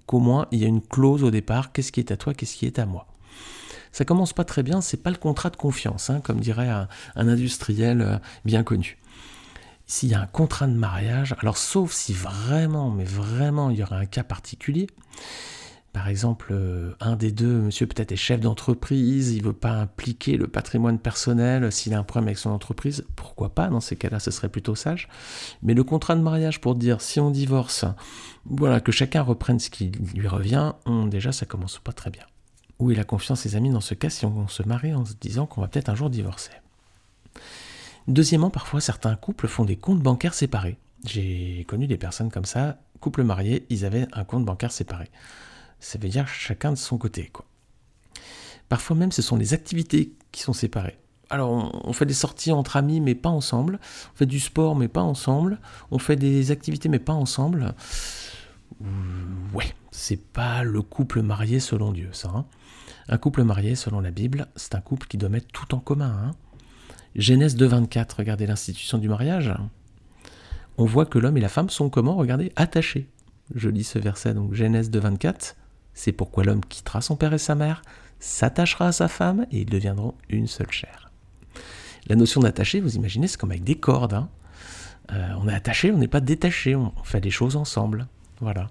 qu'au 0.05 0.19
moins 0.19 0.47
il 0.51 0.59
y 0.59 0.65
a 0.65 0.67
une 0.67 0.81
clause 0.81 1.24
au 1.24 1.31
départ, 1.31 1.71
qu'est-ce 1.71 1.91
qui 1.91 2.01
est 2.01 2.12
à 2.12 2.17
toi, 2.17 2.33
qu'est-ce 2.33 2.57
qui 2.57 2.65
est 2.65 2.77
à 2.77 2.85
moi? 2.85 3.07
Ça 3.91 4.03
commence 4.03 4.33
pas 4.33 4.43
très 4.43 4.63
bien, 4.63 4.81
c'est 4.81 5.01
pas 5.01 5.09
le 5.09 5.15
contrat 5.15 5.49
de 5.49 5.55
confiance, 5.55 6.09
hein, 6.09 6.19
comme 6.21 6.39
dirait 6.39 6.69
un, 6.69 6.87
industriel 7.15 8.01
euh, 8.01 8.17
bien 8.43 8.63
connu. 8.63 8.97
S'il 9.87 10.09
y 10.09 10.15
a 10.15 10.21
un 10.21 10.25
contrat 10.25 10.67
de 10.67 10.73
mariage, 10.73 11.35
alors 11.39 11.57
sauf 11.57 11.93
si 11.93 12.11
vraiment, 12.11 12.89
mais 12.89 13.05
vraiment, 13.05 13.69
il 13.69 13.77
y 13.77 13.83
aurait 13.83 13.95
un 13.95 14.05
cas 14.05 14.23
particulier, 14.23 14.87
par 15.95 16.09
exemple, 16.09 16.49
euh, 16.51 16.91
un 16.99 17.15
des 17.15 17.31
deux, 17.31 17.61
monsieur 17.61 17.87
peut-être 17.87 18.11
est 18.11 18.17
chef 18.17 18.41
d'entreprise, 18.41 19.31
il 19.31 19.43
ne 19.43 19.47
veut 19.47 19.53
pas 19.53 19.71
impliquer 19.71 20.35
le 20.35 20.47
patrimoine 20.47 20.99
personnel 20.99 21.71
s'il 21.71 21.93
a 21.93 21.97
un 21.97 22.03
problème 22.03 22.27
avec 22.27 22.37
son 22.37 22.49
entreprise, 22.49 23.05
pourquoi 23.15 23.55
pas 23.55 23.69
Dans 23.69 23.79
ces 23.79 23.95
cas-là, 23.95 24.19
ce 24.19 24.29
serait 24.29 24.49
plutôt 24.49 24.75
sage. 24.75 25.07
Mais 25.63 25.73
le 25.73 25.85
contrat 25.85 26.15
de 26.15 26.21
mariage 26.21 26.59
pour 26.59 26.75
dire 26.75 26.99
si 26.99 27.21
on 27.21 27.31
divorce, 27.31 27.85
voilà, 28.43 28.81
que 28.81 28.91
chacun 28.91 29.21
reprenne 29.21 29.59
ce 29.59 29.69
qui 29.69 29.87
lui 29.87 30.27
revient, 30.27 30.73
déjà 31.07 31.31
ça 31.31 31.45
commence 31.45 31.79
pas 31.79 31.93
très 31.93 32.09
bien. 32.09 32.25
Où 32.79 32.91
est 32.91 32.96
la 32.96 33.03
confiance, 33.03 33.41
ses 33.41 33.55
amis, 33.55 33.70
dans 33.70 33.82
ce 33.82 33.94
cas 33.94 34.10
si 34.10 34.25
on 34.25 34.48
se 34.48 34.63
marie 34.63 34.94
en 34.94 35.05
se 35.05 35.13
disant 35.13 35.46
qu'on 35.46 35.62
va 35.62 35.67
peut-être 35.67 35.89
un 35.89 35.96
jour 35.96 36.10
divorcer 36.10 36.51
Deuxièmement, 38.08 38.50
parfois 38.50 38.82
certains 38.82 39.15
couples 39.15 39.48
font 39.48 39.65
des 39.65 39.77
comptes 39.77 40.01
bancaires 40.01 40.34
séparés. 40.34 40.77
J'ai 41.05 41.65
connu 41.67 41.88
des 41.88 41.98
personnes 41.98 42.29
comme 42.29 42.46
ça, 42.46 42.77
couples 43.00 43.24
mariés, 43.24 43.65
ils 43.70 43.86
avaient 43.86 44.08
un 44.13 44.24
compte 44.24 44.46
bancaire 44.46 44.72
séparé 44.72 45.10
ça 45.79 46.00
veut 46.00 46.10
dire 46.10 46.27
chacun 46.27 46.72
de 46.72 46.77
son 46.77 46.98
côté. 46.98 47.29
Quoi. 47.32 47.46
Parfois 48.70 48.96
même, 48.96 49.12
ce 49.12 49.22
sont 49.22 49.36
les 49.36 49.53
activités 49.53 50.13
qui 50.32 50.41
sont 50.41 50.53
séparées. 50.53 50.98
Alors, 51.29 51.82
on, 51.86 51.94
fait 51.94 52.05
des 52.05 52.13
sorties 52.13 52.51
entre 52.51 52.77
amis, 52.77 53.01
mais 53.01 53.15
pas 53.15 53.29
ensemble. 53.29 53.79
On 54.13 54.17
fait 54.17 54.25
du 54.25 54.39
sport, 54.39 54.75
mais 54.75 54.88
pas 54.88 55.01
ensemble. 55.01 55.60
On 55.91 56.00
fait 56.00 56.15
des 56.15 56.51
activités, 56.51 56.88
mais 56.88 57.00
pas 57.00 57.13
ensemble. 57.13 57.74
Ouais, 59.53 59.74
c'est 59.91 60.22
pas 60.22 60.63
le 60.63 60.82
couple 60.82 61.22
marié 61.22 61.60
selon 61.60 61.91
Dieu, 61.91 62.10
ça. 62.12 62.32
Hein. 62.36 62.46
Un 63.07 63.17
couple 63.17 63.43
marié, 63.43 63.75
selon 63.75 63.99
la 63.99 64.11
Bible, 64.11 64.47
c'est 64.55 64.75
un 64.75 64.81
couple 64.81 65.07
qui 65.07 65.17
doit 65.17 65.29
mettre 65.29 65.47
tout 65.53 65.75
en 65.75 65.79
commun. 65.79 66.15
Hein. 66.23 66.31
Genèse 67.15 67.55
2.24, 67.55 68.17
regardez 68.17 68.45
l'institution 68.45 68.97
du 68.97 69.07
mariage. 69.07 69.53
On 70.77 70.85
voit 70.85 71.05
que 71.05 71.19
l'homme 71.19 71.37
et 71.37 71.41
la 71.41 71.49
femme 71.49 71.69
sont 71.69 71.89
comment? 71.89 72.15
Regardez, 72.15 72.51
attachés. 72.55 73.07
Je 73.53 73.69
lis 73.69 73.83
ce 73.83 73.99
verset, 73.99 74.33
donc 74.33 74.53
Genèse 74.53 74.89
2.24. 74.89 75.55
C'est 75.93 76.11
pourquoi 76.11 76.43
l'homme 76.43 76.65
quittera 76.65 77.01
son 77.01 77.15
père 77.15 77.33
et 77.33 77.37
sa 77.37 77.55
mère, 77.55 77.81
s'attachera 78.19 78.87
à 78.87 78.91
sa 78.91 79.07
femme, 79.07 79.45
et 79.51 79.61
ils 79.61 79.69
deviendront 79.69 80.15
une 80.29 80.47
seule 80.47 80.71
chair. 80.71 81.11
La 82.07 82.15
notion 82.15 82.41
d'attaché, 82.41 82.81
vous 82.81 82.95
imaginez, 82.95 83.27
c'est 83.27 83.39
comme 83.39 83.51
avec 83.51 83.63
des 83.63 83.75
cordes. 83.75 84.13
Hein. 84.13 84.29
Euh, 85.11 85.29
on 85.39 85.47
est 85.47 85.53
attaché, 85.53 85.91
on 85.91 85.97
n'est 85.97 86.07
pas 86.07 86.19
détaché, 86.19 86.75
on 86.75 86.91
fait 87.03 87.21
des 87.21 87.31
choses 87.31 87.55
ensemble. 87.55 88.07
Voilà. 88.41 88.69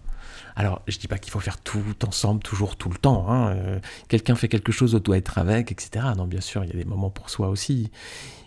Alors, 0.57 0.83
je 0.87 0.99
dis 0.99 1.09
pas 1.09 1.19
qu'il 1.19 1.33
faut 1.33 1.41
faire 1.41 1.61
tout 1.61 1.83
ensemble, 2.07 2.43
toujours, 2.43 2.77
tout 2.77 2.89
le 2.89 2.97
temps. 2.97 3.29
Hein. 3.29 3.57
Euh, 3.57 3.81
quelqu'un 4.09 4.35
fait 4.35 4.49
quelque 4.49 4.73
chose, 4.73 4.95
on 4.95 4.99
doit 4.99 5.17
être 5.17 5.39
avec, 5.39 5.73
etc. 5.73 6.07
Non, 6.17 6.27
bien 6.27 6.41
sûr, 6.41 6.65
il 6.65 6.71
y 6.71 6.73
a 6.73 6.77
des 6.77 6.85
moments 6.85 7.11
pour 7.11 7.31
soi 7.31 7.49
aussi. 7.49 7.91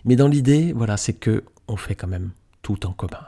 Mais 0.04 0.16
dans 0.16 0.28
l'idée, 0.28 0.72
voilà, 0.72 0.96
c'est 0.96 1.12
que 1.12 1.44
on 1.66 1.76
fait 1.76 1.94
quand 1.94 2.08
même 2.08 2.30
tout 2.62 2.86
en 2.86 2.92
commun. 2.92 3.24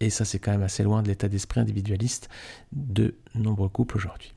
Et 0.00 0.10
ça, 0.10 0.24
c'est 0.24 0.38
quand 0.38 0.50
même 0.50 0.62
assez 0.62 0.82
loin 0.82 1.02
de 1.02 1.08
l'état 1.08 1.28
d'esprit 1.28 1.60
individualiste 1.60 2.28
de 2.72 3.14
nombreux 3.34 3.68
couples 3.68 3.96
aujourd'hui. 3.96 4.34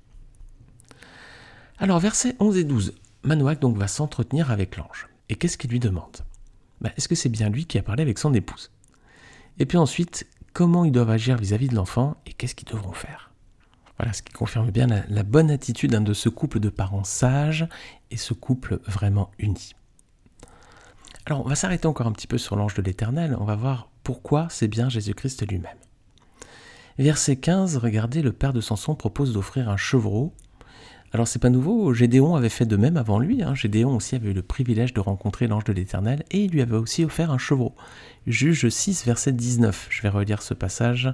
Alors, 1.79 1.99
versets 1.99 2.35
11 2.39 2.57
et 2.57 2.63
12. 2.63 2.93
Manoach 3.23 3.59
donc 3.59 3.77
va 3.77 3.87
s'entretenir 3.87 4.51
avec 4.51 4.77
l'ange. 4.77 5.09
Et 5.29 5.35
qu'est-ce 5.35 5.57
qu'il 5.57 5.69
lui 5.69 5.79
demande? 5.79 6.17
Ben, 6.81 6.91
Est-ce 6.95 7.07
que 7.07 7.15
c'est 7.15 7.29
bien 7.29 7.49
lui 7.49 7.65
qui 7.65 7.77
a 7.77 7.83
parlé 7.83 8.03
avec 8.03 8.19
son 8.19 8.33
épouse? 8.33 8.71
Et 9.59 9.65
puis 9.65 9.77
ensuite, 9.77 10.27
comment 10.57 10.85
ils 10.85 10.91
doivent 10.91 11.11
agir 11.11 11.37
vis-à-vis 11.37 11.67
de 11.67 11.75
l'enfant 11.75 12.15
et 12.25 12.33
qu'est-ce 12.33 12.55
qu'ils 12.55 12.67
devront 12.67 12.91
faire. 12.91 13.29
Voilà 13.99 14.11
ce 14.11 14.23
qui 14.23 14.33
confirme 14.33 14.71
bien 14.71 14.87
la, 14.87 15.21
bonne 15.21 15.51
attitude 15.51 15.91
de 15.91 16.13
ce 16.15 16.29
couple 16.29 16.59
de 16.59 16.69
parents 16.69 17.03
sages 17.03 17.67
et 18.09 18.17
ce 18.17 18.33
couple 18.33 18.79
vraiment 18.87 19.29
uni. 19.37 19.75
Alors 21.27 21.45
on 21.45 21.47
va 21.47 21.53
s'arrêter 21.53 21.85
encore 21.85 22.07
un 22.07 22.11
petit 22.11 22.25
peu 22.25 22.39
sur 22.39 22.55
l'ange 22.55 22.73
de 22.73 22.81
l'Éternel, 22.81 23.37
on 23.39 23.45
va 23.45 23.55
voir 23.55 23.91
pourquoi 24.01 24.47
c'est 24.49 24.67
bien 24.67 24.89
Jésus-Christ 24.89 25.47
lui-même. 25.47 25.77
Verset 26.97 27.35
15, 27.35 27.77
regardez, 27.77 28.23
le 28.23 28.33
père 28.33 28.51
de 28.51 28.59
Samson 28.59 28.95
propose 28.95 29.33
d'offrir 29.33 29.69
un 29.69 29.77
chevreau 29.77 30.33
alors 31.17 31.27
c'est 31.27 31.39
pas 31.39 31.49
nouveau, 31.49 31.95
Gédéon 31.95 32.35
avait 32.35 32.47
fait 32.47 32.67
de 32.67 32.77
même 32.77 32.95
avant 32.95 33.17
lui. 33.17 33.41
Hein. 33.41 33.55
Gédéon 33.55 33.95
aussi 33.95 34.13
avait 34.13 34.29
eu 34.29 34.33
le 34.33 34.43
privilège 34.43 34.93
de 34.93 34.99
rencontrer 34.99 35.47
l'ange 35.47 35.63
de 35.63 35.73
l'Éternel 35.73 36.23
et 36.29 36.43
il 36.43 36.51
lui 36.51 36.61
avait 36.61 36.75
aussi 36.75 37.03
offert 37.03 37.31
un 37.31 37.39
chevreau. 37.39 37.73
Juge 38.27 38.69
6, 38.69 39.03
verset 39.03 39.31
19. 39.31 39.87
Je 39.89 40.03
vais 40.03 40.09
relire 40.09 40.43
ce 40.43 40.53
passage. 40.53 41.11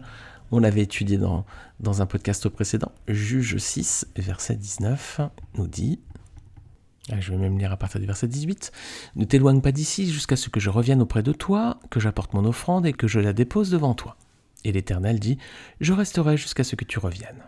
On 0.51 0.59
l'avait 0.59 0.81
étudié 0.81 1.17
dans, 1.17 1.45
dans 1.79 2.01
un 2.01 2.05
podcast 2.05 2.49
précédent. 2.49 2.91
Juge 3.07 3.55
6, 3.55 4.07
verset 4.17 4.57
19 4.57 5.21
nous 5.55 5.67
dit 5.67 6.01
ah, 7.09 7.21
je 7.21 7.31
vais 7.31 7.37
même 7.37 7.57
lire 7.57 7.71
à 7.71 7.77
partir 7.77 8.01
du 8.01 8.05
verset 8.05 8.27
18. 8.27 8.73
Ne 9.15 9.23
t'éloigne 9.23 9.61
pas 9.61 9.71
d'ici 9.71 10.11
jusqu'à 10.11 10.35
ce 10.35 10.49
que 10.49 10.59
je 10.59 10.69
revienne 10.69 11.01
auprès 11.01 11.23
de 11.23 11.31
toi, 11.31 11.79
que 11.89 12.01
j'apporte 12.01 12.33
mon 12.33 12.43
offrande 12.43 12.85
et 12.85 12.91
que 12.91 13.07
je 13.07 13.21
la 13.21 13.31
dépose 13.31 13.69
devant 13.69 13.93
toi. 13.93 14.17
Et 14.65 14.73
l'Éternel 14.73 15.21
dit 15.21 15.37
Je 15.79 15.93
resterai 15.93 16.35
jusqu'à 16.35 16.65
ce 16.65 16.75
que 16.75 16.83
tu 16.83 16.99
reviennes. 16.99 17.45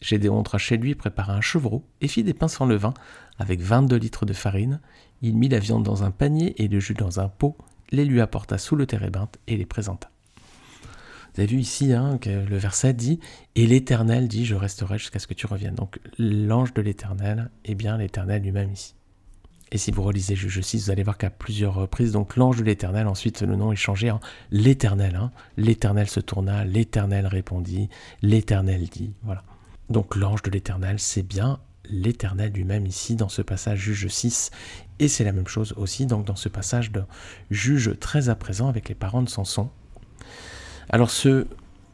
Gédéon 0.00 0.38
entra 0.38 0.58
chez 0.58 0.76
lui, 0.76 0.94
prépara 0.94 1.32
un 1.32 1.40
chevreau 1.40 1.84
et 2.00 2.08
fit 2.08 2.22
des 2.22 2.34
pains 2.34 2.48
sans 2.48 2.66
levain 2.66 2.94
avec 3.38 3.60
22 3.60 3.96
litres 3.96 4.26
de 4.26 4.32
farine. 4.32 4.80
Il 5.22 5.36
mit 5.36 5.48
la 5.48 5.58
viande 5.58 5.82
dans 5.82 6.04
un 6.04 6.10
panier 6.10 6.62
et 6.62 6.68
le 6.68 6.80
jus 6.80 6.94
dans 6.94 7.20
un 7.20 7.28
pot, 7.28 7.56
les 7.90 8.04
lui 8.04 8.20
apporta 8.20 8.58
sous 8.58 8.76
le 8.76 8.86
térébinthe 8.86 9.38
et 9.46 9.56
les 9.56 9.66
présenta. 9.66 10.10
Vous 11.34 11.40
avez 11.40 11.50
vu 11.50 11.58
ici 11.58 11.92
hein, 11.92 12.18
que 12.18 12.30
le 12.30 12.56
verset 12.58 12.92
dit 12.92 13.18
Et 13.56 13.66
l'Éternel 13.66 14.28
dit 14.28 14.44
Je 14.44 14.54
resterai 14.54 14.98
jusqu'à 14.98 15.18
ce 15.18 15.26
que 15.26 15.34
tu 15.34 15.46
reviennes. 15.46 15.74
Donc 15.74 15.98
l'ange 16.18 16.74
de 16.74 16.82
l'Éternel 16.82 17.50
est 17.64 17.74
bien 17.74 17.96
l'Éternel 17.98 18.42
lui-même 18.42 18.72
ici. 18.72 18.94
Et 19.72 19.78
si 19.78 19.90
vous 19.90 20.04
relisez 20.04 20.36
Juge 20.36 20.60
6, 20.60 20.84
vous 20.84 20.90
allez 20.92 21.02
voir 21.02 21.18
qu'à 21.18 21.30
plusieurs 21.30 21.74
reprises, 21.74 22.12
donc 22.12 22.36
l'ange 22.36 22.58
de 22.58 22.62
l'Éternel, 22.62 23.08
ensuite 23.08 23.42
le 23.42 23.56
nom 23.56 23.72
est 23.72 23.76
changé 23.76 24.12
en 24.12 24.20
l'Éternel. 24.52 25.16
Hein. 25.16 25.32
L'Éternel 25.56 26.08
se 26.08 26.20
tourna, 26.20 26.64
l'Éternel 26.64 27.26
répondit, 27.26 27.88
l'Éternel 28.22 28.88
dit. 28.88 29.14
Voilà. 29.24 29.42
Donc 29.90 30.16
l'ange 30.16 30.42
de 30.42 30.50
l'Éternel, 30.50 30.98
c'est 30.98 31.22
bien 31.22 31.58
l'Éternel 31.88 32.52
lui-même 32.52 32.86
ici 32.86 33.16
dans 33.16 33.28
ce 33.28 33.42
passage 33.42 33.78
Juge 33.78 34.08
6. 34.08 34.50
Et 34.98 35.08
c'est 35.08 35.24
la 35.24 35.32
même 35.32 35.46
chose 35.46 35.74
aussi 35.76 36.06
donc, 36.06 36.24
dans 36.24 36.36
ce 36.36 36.48
passage 36.48 36.92
de 36.92 37.02
Juge 37.50 37.98
très 37.98 38.28
à 38.28 38.34
présent 38.34 38.68
avec 38.68 38.88
les 38.88 38.94
parents 38.94 39.22
de 39.22 39.28
Samson. 39.28 39.68
Alors 40.88 41.10
ce 41.10 41.46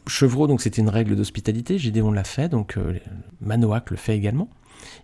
chevreau, 0.07 0.47
donc 0.47 0.61
c'était 0.61 0.81
une 0.81 0.89
règle 0.89 1.17
d'hospitalité, 1.17 1.79
Gédéon 1.79 2.13
l'a 2.13 2.25
fait, 2.25 2.49
donc 2.49 2.77
euh, 2.77 2.99
Manoach 3.41 3.91
le 3.91 3.97
fait 3.97 4.17
également. 4.17 4.49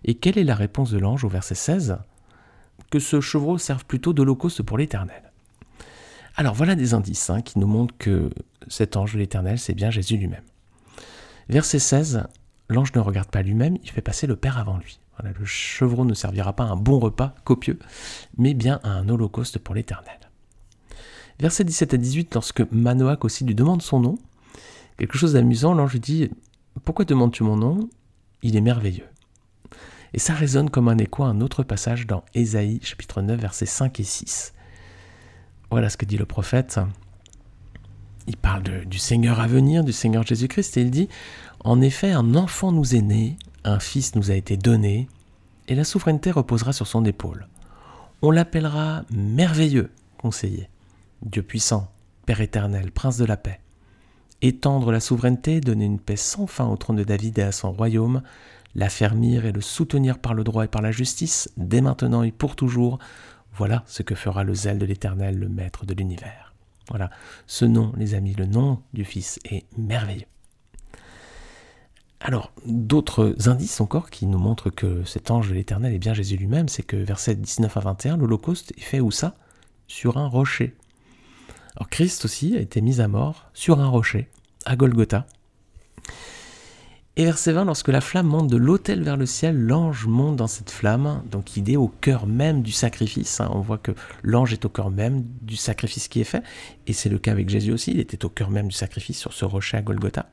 Et 0.03 0.15
quelle 0.15 0.37
est 0.37 0.43
la 0.43 0.55
réponse 0.55 0.91
de 0.91 0.97
l'ange 0.97 1.23
au 1.23 1.29
verset 1.29 1.55
16 1.55 1.97
Que 2.89 2.99
ce 2.99 3.21
chevreau 3.21 3.57
serve 3.57 3.85
plutôt 3.85 4.13
d'holocauste 4.13 4.63
pour 4.63 4.77
l'Éternel. 4.77 5.31
Alors 6.35 6.53
voilà 6.53 6.75
des 6.75 6.93
indices 6.93 7.29
hein, 7.29 7.41
qui 7.41 7.57
nous 7.59 7.67
montrent 7.67 7.95
que 7.97 8.29
cet 8.67 8.95
ange 8.95 9.13
de 9.13 9.19
l'Éternel, 9.19 9.57
c'est 9.57 9.73
bien 9.73 9.89
Jésus 9.89 10.17
lui-même. 10.17 10.43
Verset 11.49 11.79
16, 11.79 12.23
l'ange 12.69 12.93
ne 12.93 12.99
regarde 12.99 13.29
pas 13.29 13.41
lui-même, 13.41 13.77
il 13.83 13.89
fait 13.89 14.01
passer 14.01 14.27
le 14.27 14.35
Père 14.35 14.57
avant 14.57 14.77
lui. 14.77 14.99
le 15.23 15.45
chevreau 15.45 16.05
ne 16.05 16.13
servira 16.13 16.53
pas 16.53 16.65
à 16.65 16.71
un 16.71 16.75
bon 16.75 16.99
repas 16.99 17.33
copieux, 17.43 17.79
mais 18.37 18.53
bien 18.53 18.79
à 18.83 18.89
un 18.89 19.09
holocauste 19.09 19.59
pour 19.59 19.75
l'Éternel. 19.75 20.19
Versets 21.39 21.63
17 21.63 21.93
à 21.93 21.97
18, 21.97 22.33
lorsque 22.33 22.61
Manoach 22.71 23.23
aussi 23.23 23.43
lui 23.45 23.55
demande 23.55 23.81
son 23.81 23.99
nom, 23.99 24.17
quelque 24.97 25.17
chose 25.17 25.33
d'amusant, 25.33 25.73
l'ange 25.73 25.93
lui 25.93 25.99
dit 25.99 26.31
Pourquoi 26.83 27.05
demandes-tu 27.05 27.43
mon 27.43 27.57
nom? 27.57 27.89
Il 28.41 28.55
est 28.55 28.61
merveilleux. 28.61 29.07
Et 30.13 30.19
ça 30.19 30.33
résonne 30.33 30.69
comme 30.69 30.87
un 30.87 30.97
écho 30.97 31.23
à 31.23 31.27
un 31.27 31.41
autre 31.41 31.63
passage 31.63 32.07
dans 32.07 32.23
Ésaïe 32.33 32.79
chapitre 32.81 33.21
9, 33.21 33.39
versets 33.39 33.65
5 33.65 33.99
et 33.99 34.03
6. 34.03 34.53
Voilà 35.69 35.89
ce 35.89 35.97
que 35.97 36.05
dit 36.05 36.17
le 36.17 36.25
prophète. 36.25 36.79
Il 38.25 38.37
parle 38.37 38.85
du 38.85 38.97
Seigneur 38.97 39.39
à 39.39 39.47
venir, 39.47 39.83
du 39.83 39.93
Seigneur 39.93 40.25
Jésus-Christ, 40.25 40.77
et 40.77 40.81
il 40.81 40.91
dit 40.91 41.07
en 41.67 41.81
effet, 41.81 42.11
un 42.11 42.33
enfant 42.35 42.71
nous 42.71 42.95
est 42.95 43.01
né, 43.01 43.35
un 43.65 43.79
fils 43.79 44.15
nous 44.15 44.31
a 44.31 44.35
été 44.35 44.55
donné, 44.55 45.09
et 45.67 45.75
la 45.75 45.83
souveraineté 45.83 46.31
reposera 46.31 46.71
sur 46.71 46.87
son 46.87 47.03
épaule. 47.03 47.49
On 48.21 48.31
l'appellera 48.31 49.03
merveilleux, 49.11 49.91
conseiller, 50.17 50.69
Dieu 51.23 51.43
puissant, 51.43 51.91
Père 52.25 52.39
éternel, 52.39 52.93
Prince 52.93 53.17
de 53.17 53.25
la 53.25 53.35
paix. 53.35 53.59
Étendre 54.41 54.93
la 54.93 55.01
souveraineté, 55.01 55.59
donner 55.59 55.83
une 55.83 55.99
paix 55.99 56.15
sans 56.15 56.47
fin 56.47 56.67
au 56.67 56.77
trône 56.77 56.95
de 56.95 57.03
David 57.03 57.37
et 57.37 57.43
à 57.43 57.51
son 57.51 57.73
royaume, 57.73 58.21
l'affermir 58.73 59.45
et 59.45 59.51
le 59.51 59.59
soutenir 59.59 60.19
par 60.19 60.33
le 60.33 60.45
droit 60.45 60.63
et 60.63 60.69
par 60.69 60.81
la 60.81 60.93
justice, 60.93 61.51
dès 61.57 61.81
maintenant 61.81 62.23
et 62.23 62.31
pour 62.31 62.55
toujours, 62.55 62.97
voilà 63.53 63.83
ce 63.87 64.03
que 64.03 64.15
fera 64.15 64.45
le 64.45 64.55
zèle 64.55 64.79
de 64.79 64.85
l'Éternel, 64.85 65.37
le 65.37 65.49
Maître 65.49 65.85
de 65.85 65.93
l'univers. 65.93 66.53
Voilà, 66.87 67.09
ce 67.45 67.65
nom, 67.65 67.91
les 67.97 68.13
amis, 68.13 68.35
le 68.35 68.45
nom 68.45 68.81
du 68.93 69.03
Fils 69.03 69.37
est 69.43 69.65
merveilleux. 69.77 70.27
Alors, 72.19 72.51
d'autres 72.65 73.35
indices 73.47 73.79
encore 73.79 74.09
qui 74.09 74.25
nous 74.25 74.39
montrent 74.39 74.71
que 74.71 75.03
cet 75.05 75.29
ange 75.29 75.49
de 75.49 75.53
l'Éternel 75.53 75.93
est 75.93 75.99
bien 75.99 76.13
Jésus 76.13 76.35
lui-même, 76.35 76.67
c'est 76.67 76.83
que 76.83 76.97
verset 76.97 77.35
19 77.35 77.77
à 77.77 77.79
21, 77.79 78.17
l'Holocauste 78.17 78.73
est 78.77 78.81
fait 78.81 78.99
où 78.99 79.11
ça? 79.11 79.35
Sur 79.87 80.17
un 80.17 80.27
rocher. 80.27 80.75
Alors 81.75 81.89
Christ 81.89 82.25
aussi 82.25 82.57
a 82.57 82.59
été 82.59 82.81
mis 82.81 83.01
à 83.01 83.07
mort 83.07 83.49
sur 83.53 83.79
un 83.79 83.87
rocher, 83.87 84.29
à 84.65 84.75
Golgotha. 84.75 85.27
Et 87.17 87.25
verset 87.25 87.51
20, 87.51 87.65
lorsque 87.65 87.87
la 87.87 88.01
flamme 88.01 88.27
monte 88.27 88.47
de 88.47 88.57
l'autel 88.57 89.03
vers 89.03 89.17
le 89.17 89.25
ciel, 89.25 89.57
l'ange 89.57 90.05
monte 90.05 90.35
dans 90.35 90.47
cette 90.47 90.69
flamme, 90.69 91.23
donc 91.31 91.55
il 91.55 91.69
est 91.71 91.75
au 91.75 91.87
cœur 91.87 92.27
même 92.27 92.61
du 92.61 92.71
sacrifice. 92.71 93.41
Hein. 93.41 93.49
On 93.51 93.61
voit 93.61 93.77
que 93.77 93.91
l'ange 94.21 94.53
est 94.53 94.65
au 94.65 94.69
cœur 94.69 94.91
même 94.91 95.23
du 95.41 95.55
sacrifice 95.55 96.07
qui 96.07 96.21
est 96.21 96.25
fait, 96.25 96.43
et 96.85 96.93
c'est 96.93 97.09
le 97.09 97.17
cas 97.19 97.31
avec 97.31 97.49
Jésus 97.49 97.71
aussi, 97.71 97.91
il 97.91 97.99
était 97.99 98.25
au 98.25 98.29
cœur 98.29 98.49
même 98.49 98.67
du 98.67 98.75
sacrifice 98.75 99.17
sur 99.17 99.33
ce 99.33 99.45
rocher 99.45 99.77
à 99.77 99.81
Golgotha. 99.81 100.29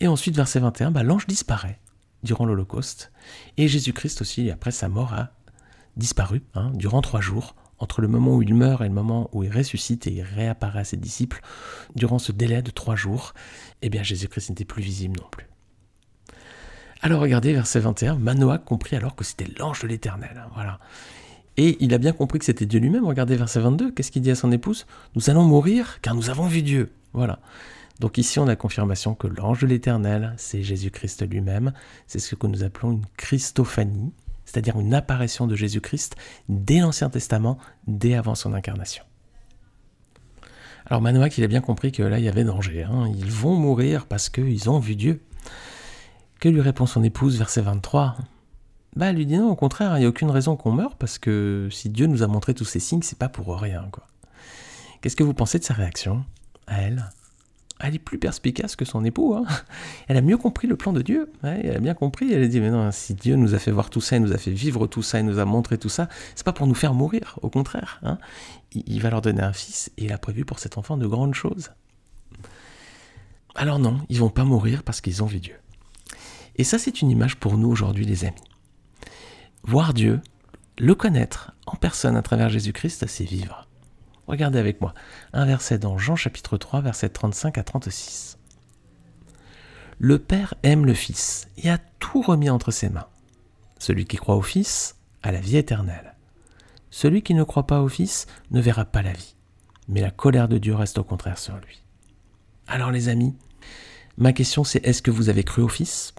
Et 0.00 0.08
ensuite, 0.08 0.36
verset 0.36 0.60
21, 0.60 0.90
bah, 0.90 1.02
l'ange 1.02 1.26
disparaît 1.26 1.78
durant 2.22 2.44
l'Holocauste. 2.44 3.12
Et 3.56 3.68
Jésus-Christ 3.68 4.20
aussi, 4.20 4.50
après 4.50 4.70
sa 4.70 4.88
mort, 4.88 5.12
a 5.14 5.30
disparu 5.96 6.42
hein, 6.54 6.70
durant 6.74 7.02
trois 7.02 7.20
jours. 7.20 7.54
Entre 7.80 8.00
le 8.00 8.08
moment 8.08 8.34
où 8.34 8.42
il 8.42 8.54
meurt 8.54 8.82
et 8.82 8.88
le 8.88 8.94
moment 8.94 9.30
où 9.32 9.44
il 9.44 9.56
ressuscite 9.56 10.08
et 10.08 10.10
il 10.10 10.22
réapparaît 10.22 10.80
à 10.80 10.84
ses 10.84 10.96
disciples, 10.96 11.40
durant 11.94 12.18
ce 12.18 12.32
délai 12.32 12.60
de 12.60 12.72
trois 12.72 12.96
jours, 12.96 13.34
eh 13.82 13.88
bien 13.88 14.02
Jésus-Christ 14.02 14.48
n'était 14.48 14.64
plus 14.64 14.82
visible 14.82 15.20
non 15.20 15.28
plus. 15.30 15.46
Alors 17.02 17.20
regardez, 17.20 17.52
verset 17.52 17.78
21, 17.78 18.16
Manoah 18.16 18.58
comprit 18.58 18.96
alors 18.96 19.14
que 19.14 19.22
c'était 19.22 19.46
l'ange 19.58 19.80
de 19.82 19.86
l'Éternel. 19.86 20.42
Hein, 20.44 20.50
voilà. 20.54 20.80
Et 21.56 21.76
il 21.80 21.94
a 21.94 21.98
bien 21.98 22.12
compris 22.12 22.40
que 22.40 22.44
c'était 22.44 22.66
Dieu 22.66 22.80
lui-même. 22.80 23.04
Regardez 23.04 23.36
verset 23.36 23.60
22, 23.60 23.92
qu'est-ce 23.92 24.10
qu'il 24.10 24.22
dit 24.22 24.32
à 24.32 24.34
son 24.34 24.50
épouse 24.50 24.86
Nous 25.14 25.30
allons 25.30 25.44
mourir 25.44 26.00
car 26.02 26.16
nous 26.16 26.30
avons 26.30 26.46
vu 26.46 26.62
Dieu. 26.62 26.90
Voilà. 27.12 27.38
Donc 27.98 28.16
ici, 28.18 28.38
on 28.38 28.46
a 28.46 28.56
confirmation 28.56 29.14
que 29.14 29.26
l'ange 29.26 29.60
de 29.60 29.66
l'Éternel, 29.66 30.34
c'est 30.36 30.62
Jésus-Christ 30.62 31.28
lui-même. 31.28 31.72
C'est 32.06 32.20
ce 32.20 32.34
que 32.34 32.46
nous 32.46 32.62
appelons 32.62 32.92
une 32.92 33.06
Christophanie, 33.16 34.12
c'est-à-dire 34.44 34.78
une 34.78 34.94
apparition 34.94 35.46
de 35.46 35.56
Jésus-Christ 35.56 36.14
dès 36.48 36.78
l'Ancien 36.78 37.10
Testament, 37.10 37.58
dès 37.86 38.14
avant 38.14 38.36
son 38.36 38.54
incarnation. 38.54 39.02
Alors 40.86 41.02
Manoach, 41.02 41.36
il 41.36 41.44
a 41.44 41.48
bien 41.48 41.60
compris 41.60 41.92
que 41.92 42.02
là, 42.02 42.18
il 42.18 42.24
y 42.24 42.28
avait 42.28 42.44
danger. 42.44 42.84
Hein. 42.84 43.12
Ils 43.14 43.30
vont 43.30 43.54
mourir 43.54 44.06
parce 44.06 44.28
qu'ils 44.28 44.70
ont 44.70 44.78
vu 44.78 44.96
Dieu. 44.96 45.20
Que 46.40 46.48
lui 46.48 46.60
répond 46.60 46.86
son 46.86 47.02
épouse, 47.02 47.36
verset 47.36 47.62
23 47.62 48.16
Bah, 48.94 49.06
elle 49.06 49.16
lui 49.16 49.26
dit 49.26 49.36
non, 49.36 49.50
au 49.50 49.56
contraire, 49.56 49.96
il 49.96 50.00
n'y 50.00 50.06
a 50.06 50.08
aucune 50.08 50.30
raison 50.30 50.56
qu'on 50.56 50.70
meure 50.72 50.96
parce 50.96 51.18
que 51.18 51.68
si 51.72 51.90
Dieu 51.90 52.06
nous 52.06 52.22
a 52.22 52.28
montré 52.28 52.54
tous 52.54 52.64
ces 52.64 52.80
signes, 52.80 53.02
c'est 53.02 53.18
pas 53.18 53.28
pour 53.28 53.60
rien. 53.60 53.90
Qu'est-ce 55.00 55.16
que 55.16 55.24
vous 55.24 55.34
pensez 55.34 55.58
de 55.58 55.64
sa 55.64 55.74
réaction 55.74 56.24
à 56.68 56.80
elle? 56.82 57.10
Elle 57.80 57.94
est 57.94 58.00
plus 58.00 58.18
perspicace 58.18 58.76
que 58.76 58.84
son 58.84 59.04
époux. 59.04 59.34
Hein. 59.34 59.44
Elle 60.08 60.16
a 60.16 60.20
mieux 60.20 60.36
compris 60.36 60.66
le 60.66 60.76
plan 60.76 60.92
de 60.92 61.02
Dieu. 61.02 61.30
elle 61.42 61.76
a 61.76 61.80
bien 61.80 61.94
compris. 61.94 62.32
Elle 62.32 62.42
a 62.42 62.48
dit, 62.48 62.60
mais 62.60 62.70
non, 62.70 62.90
si 62.92 63.14
Dieu 63.14 63.36
nous 63.36 63.54
a 63.54 63.58
fait 63.58 63.70
voir 63.70 63.90
tout 63.90 64.00
ça, 64.00 64.16
il 64.16 64.22
nous 64.22 64.32
a 64.32 64.38
fait 64.38 64.50
vivre 64.50 64.86
tout 64.86 65.02
ça, 65.02 65.20
il 65.20 65.26
nous 65.26 65.38
a 65.38 65.44
montré 65.44 65.78
tout 65.78 65.88
ça, 65.88 66.08
c'est 66.34 66.44
pas 66.44 66.52
pour 66.52 66.66
nous 66.66 66.74
faire 66.74 66.94
mourir. 66.94 67.38
Au 67.42 67.50
contraire, 67.50 68.00
hein. 68.02 68.18
il 68.72 69.00
va 69.00 69.10
leur 69.10 69.22
donner 69.22 69.42
un 69.42 69.52
fils 69.52 69.90
et 69.96 70.04
il 70.04 70.12
a 70.12 70.18
prévu 70.18 70.44
pour 70.44 70.58
cet 70.58 70.78
enfant 70.78 70.96
de 70.96 71.06
grandes 71.06 71.34
choses. 71.34 71.70
Alors 73.54 73.78
non, 73.78 74.00
ils 74.08 74.18
vont 74.18 74.30
pas 74.30 74.44
mourir 74.44 74.82
parce 74.82 75.00
qu'ils 75.00 75.22
ont 75.22 75.26
vu 75.26 75.40
Dieu. 75.40 75.54
Et 76.56 76.64
ça, 76.64 76.78
c'est 76.78 77.02
une 77.02 77.10
image 77.10 77.36
pour 77.36 77.56
nous 77.56 77.68
aujourd'hui, 77.68 78.04
les 78.04 78.24
amis. 78.24 78.36
Voir 79.62 79.94
Dieu, 79.94 80.20
le 80.78 80.94
connaître 80.94 81.52
en 81.66 81.76
personne 81.76 82.16
à 82.16 82.22
travers 82.22 82.48
Jésus-Christ, 82.48 83.06
c'est 83.06 83.24
vivre. 83.24 83.67
Regardez 84.28 84.58
avec 84.58 84.82
moi 84.82 84.94
un 85.32 85.46
verset 85.46 85.78
dans 85.78 85.96
Jean 85.96 86.14
chapitre 86.14 86.58
3, 86.58 86.82
versets 86.82 87.08
35 87.08 87.56
à 87.56 87.64
36. 87.64 88.38
Le 89.98 90.18
Père 90.18 90.54
aime 90.62 90.84
le 90.84 90.92
Fils 90.92 91.48
et 91.56 91.70
a 91.70 91.78
tout 91.98 92.20
remis 92.20 92.50
entre 92.50 92.70
ses 92.70 92.90
mains. 92.90 93.08
Celui 93.78 94.04
qui 94.04 94.18
croit 94.18 94.36
au 94.36 94.42
Fils 94.42 94.96
a 95.22 95.32
la 95.32 95.40
vie 95.40 95.56
éternelle. 95.56 96.14
Celui 96.90 97.22
qui 97.22 97.32
ne 97.32 97.42
croit 97.42 97.66
pas 97.66 97.80
au 97.80 97.88
Fils 97.88 98.26
ne 98.50 98.60
verra 98.60 98.84
pas 98.84 99.02
la 99.02 99.12
vie, 99.12 99.34
mais 99.88 100.02
la 100.02 100.10
colère 100.10 100.48
de 100.48 100.58
Dieu 100.58 100.74
reste 100.74 100.98
au 100.98 101.04
contraire 101.04 101.38
sur 101.38 101.56
lui. 101.56 101.82
Alors 102.66 102.90
les 102.90 103.08
amis, 103.08 103.34
ma 104.18 104.34
question 104.34 104.62
c'est 104.62 104.86
est-ce 104.86 105.00
que 105.00 105.10
vous 105.10 105.30
avez 105.30 105.42
cru 105.42 105.62
au 105.62 105.68
Fils? 105.68 106.14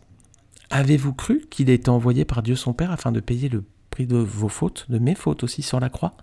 Avez-vous 0.72 1.14
cru 1.14 1.46
qu'il 1.52 1.70
été 1.70 1.90
envoyé 1.90 2.26
par 2.26 2.42
Dieu 2.42 2.56
son 2.56 2.74
Père 2.74 2.92
afin 2.92 3.12
de 3.12 3.20
payer 3.20 3.50
le 3.50 3.64
prix 3.92 4.08
de 4.08 4.18
vos 4.18 4.50
fautes, 4.50 4.88
de 4.90 4.98
mes 4.98 5.16
fautes 5.16 5.44
aussi 5.44 5.62
sur 5.62 5.80
la 5.80 5.90
croix? 5.90 6.18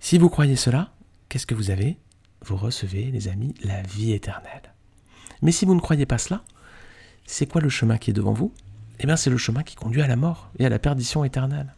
Si 0.00 0.18
vous 0.18 0.28
croyez 0.28 0.56
cela, 0.56 0.92
qu'est-ce 1.28 1.46
que 1.46 1.54
vous 1.54 1.70
avez? 1.70 1.98
Vous 2.44 2.56
recevez, 2.56 3.10
les 3.10 3.28
amis, 3.28 3.54
la 3.62 3.82
vie 3.82 4.12
éternelle. 4.12 4.72
Mais 5.42 5.52
si 5.52 5.64
vous 5.64 5.74
ne 5.74 5.80
croyez 5.80 6.06
pas 6.06 6.18
cela, 6.18 6.42
c'est 7.26 7.46
quoi 7.46 7.60
le 7.60 7.68
chemin 7.68 7.98
qui 7.98 8.10
est 8.10 8.14
devant 8.14 8.32
vous? 8.32 8.52
Eh 9.00 9.06
bien, 9.06 9.16
c'est 9.16 9.30
le 9.30 9.36
chemin 9.36 9.62
qui 9.62 9.74
conduit 9.74 10.02
à 10.02 10.06
la 10.06 10.16
mort 10.16 10.50
et 10.58 10.66
à 10.66 10.68
la 10.68 10.78
perdition 10.78 11.24
éternelle. 11.24 11.74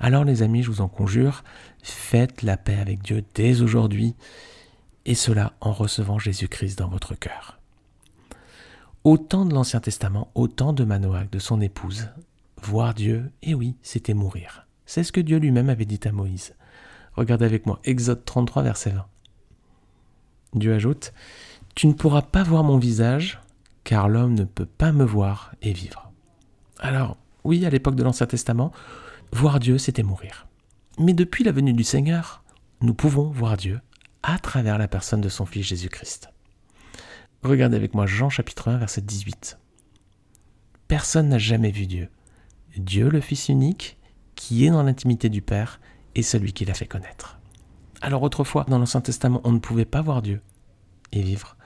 Alors, 0.00 0.24
les 0.24 0.42
amis, 0.42 0.62
je 0.62 0.70
vous 0.70 0.80
en 0.80 0.88
conjure, 0.88 1.44
faites 1.82 2.42
la 2.42 2.56
paix 2.56 2.78
avec 2.78 3.02
Dieu 3.02 3.24
dès 3.34 3.60
aujourd'hui, 3.60 4.14
et 5.04 5.14
cela 5.14 5.52
en 5.60 5.72
recevant 5.72 6.18
Jésus-Christ 6.18 6.78
dans 6.78 6.88
votre 6.88 7.14
cœur. 7.14 7.58
Au 9.04 9.18
temps 9.18 9.44
de 9.44 9.52
l'Ancien 9.52 9.80
Testament, 9.80 10.30
au 10.34 10.46
temps 10.48 10.72
de 10.72 10.84
Manoach, 10.84 11.28
de 11.30 11.38
son 11.38 11.60
épouse, 11.60 12.08
voir 12.62 12.94
Dieu, 12.94 13.30
eh 13.42 13.54
oui, 13.54 13.74
c'était 13.82 14.14
mourir. 14.14 14.66
C'est 14.86 15.02
ce 15.02 15.12
que 15.12 15.20
Dieu 15.20 15.38
lui-même 15.38 15.68
avait 15.68 15.84
dit 15.84 16.00
à 16.04 16.12
Moïse. 16.12 16.54
Regardez 17.14 17.44
avec 17.44 17.66
moi, 17.66 17.80
Exode 17.84 18.24
33, 18.24 18.62
verset 18.62 18.90
20. 18.90 19.06
Dieu 20.54 20.74
ajoute, 20.74 21.12
Tu 21.74 21.86
ne 21.86 21.92
pourras 21.92 22.22
pas 22.22 22.42
voir 22.42 22.64
mon 22.64 22.78
visage, 22.78 23.40
car 23.84 24.08
l'homme 24.08 24.34
ne 24.34 24.44
peut 24.44 24.66
pas 24.66 24.92
me 24.92 25.04
voir 25.04 25.54
et 25.62 25.72
vivre. 25.72 26.12
Alors, 26.78 27.16
oui, 27.44 27.64
à 27.66 27.70
l'époque 27.70 27.96
de 27.96 28.02
l'Ancien 28.02 28.26
Testament, 28.26 28.72
voir 29.32 29.60
Dieu, 29.60 29.78
c'était 29.78 30.02
mourir. 30.02 30.46
Mais 30.98 31.14
depuis 31.14 31.44
la 31.44 31.52
venue 31.52 31.72
du 31.72 31.84
Seigneur, 31.84 32.42
nous 32.80 32.94
pouvons 32.94 33.30
voir 33.30 33.56
Dieu 33.56 33.80
à 34.22 34.38
travers 34.38 34.78
la 34.78 34.88
personne 34.88 35.20
de 35.20 35.28
son 35.28 35.46
Fils 35.46 35.66
Jésus-Christ. 35.66 36.30
Regardez 37.42 37.76
avec 37.76 37.94
moi 37.94 38.06
Jean 38.06 38.30
chapitre 38.30 38.68
1, 38.68 38.76
verset 38.76 39.00
18. 39.00 39.58
Personne 40.86 41.28
n'a 41.28 41.38
jamais 41.38 41.70
vu 41.70 41.86
Dieu. 41.86 42.08
Dieu 42.76 43.08
le 43.08 43.20
Fils 43.20 43.48
unique, 43.48 43.98
qui 44.34 44.64
est 44.64 44.70
dans 44.70 44.82
l'intimité 44.82 45.28
du 45.28 45.42
Père, 45.42 45.80
et 46.14 46.22
celui 46.22 46.52
qui 46.52 46.64
l'a 46.64 46.74
fait 46.74 46.86
connaître. 46.86 47.38
Alors 48.00 48.22
autrefois, 48.22 48.64
dans 48.68 48.78
l'Ancien 48.78 49.00
Testament, 49.00 49.40
on 49.44 49.52
ne 49.52 49.58
pouvait 49.58 49.84
pas 49.84 50.02
voir 50.02 50.22
Dieu 50.22 50.40
et 51.12 51.22
vivre. 51.22 51.56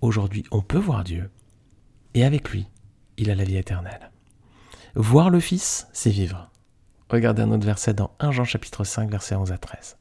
Aujourd'hui, 0.00 0.44
on 0.50 0.60
peut 0.60 0.78
voir 0.78 1.04
Dieu. 1.04 1.30
Et 2.14 2.24
avec 2.24 2.50
lui, 2.50 2.66
il 3.16 3.30
a 3.30 3.34
la 3.34 3.44
vie 3.44 3.56
éternelle. 3.56 4.10
Voir 4.94 5.30
le 5.30 5.40
Fils, 5.40 5.88
c'est 5.92 6.10
vivre. 6.10 6.50
Regardez 7.08 7.42
un 7.42 7.50
autre 7.52 7.66
verset 7.66 7.94
dans 7.94 8.10
1 8.18 8.32
Jean 8.32 8.44
chapitre 8.44 8.84
5, 8.84 9.10
versets 9.10 9.36
11 9.36 9.52
à 9.52 9.58
13. 9.58 9.96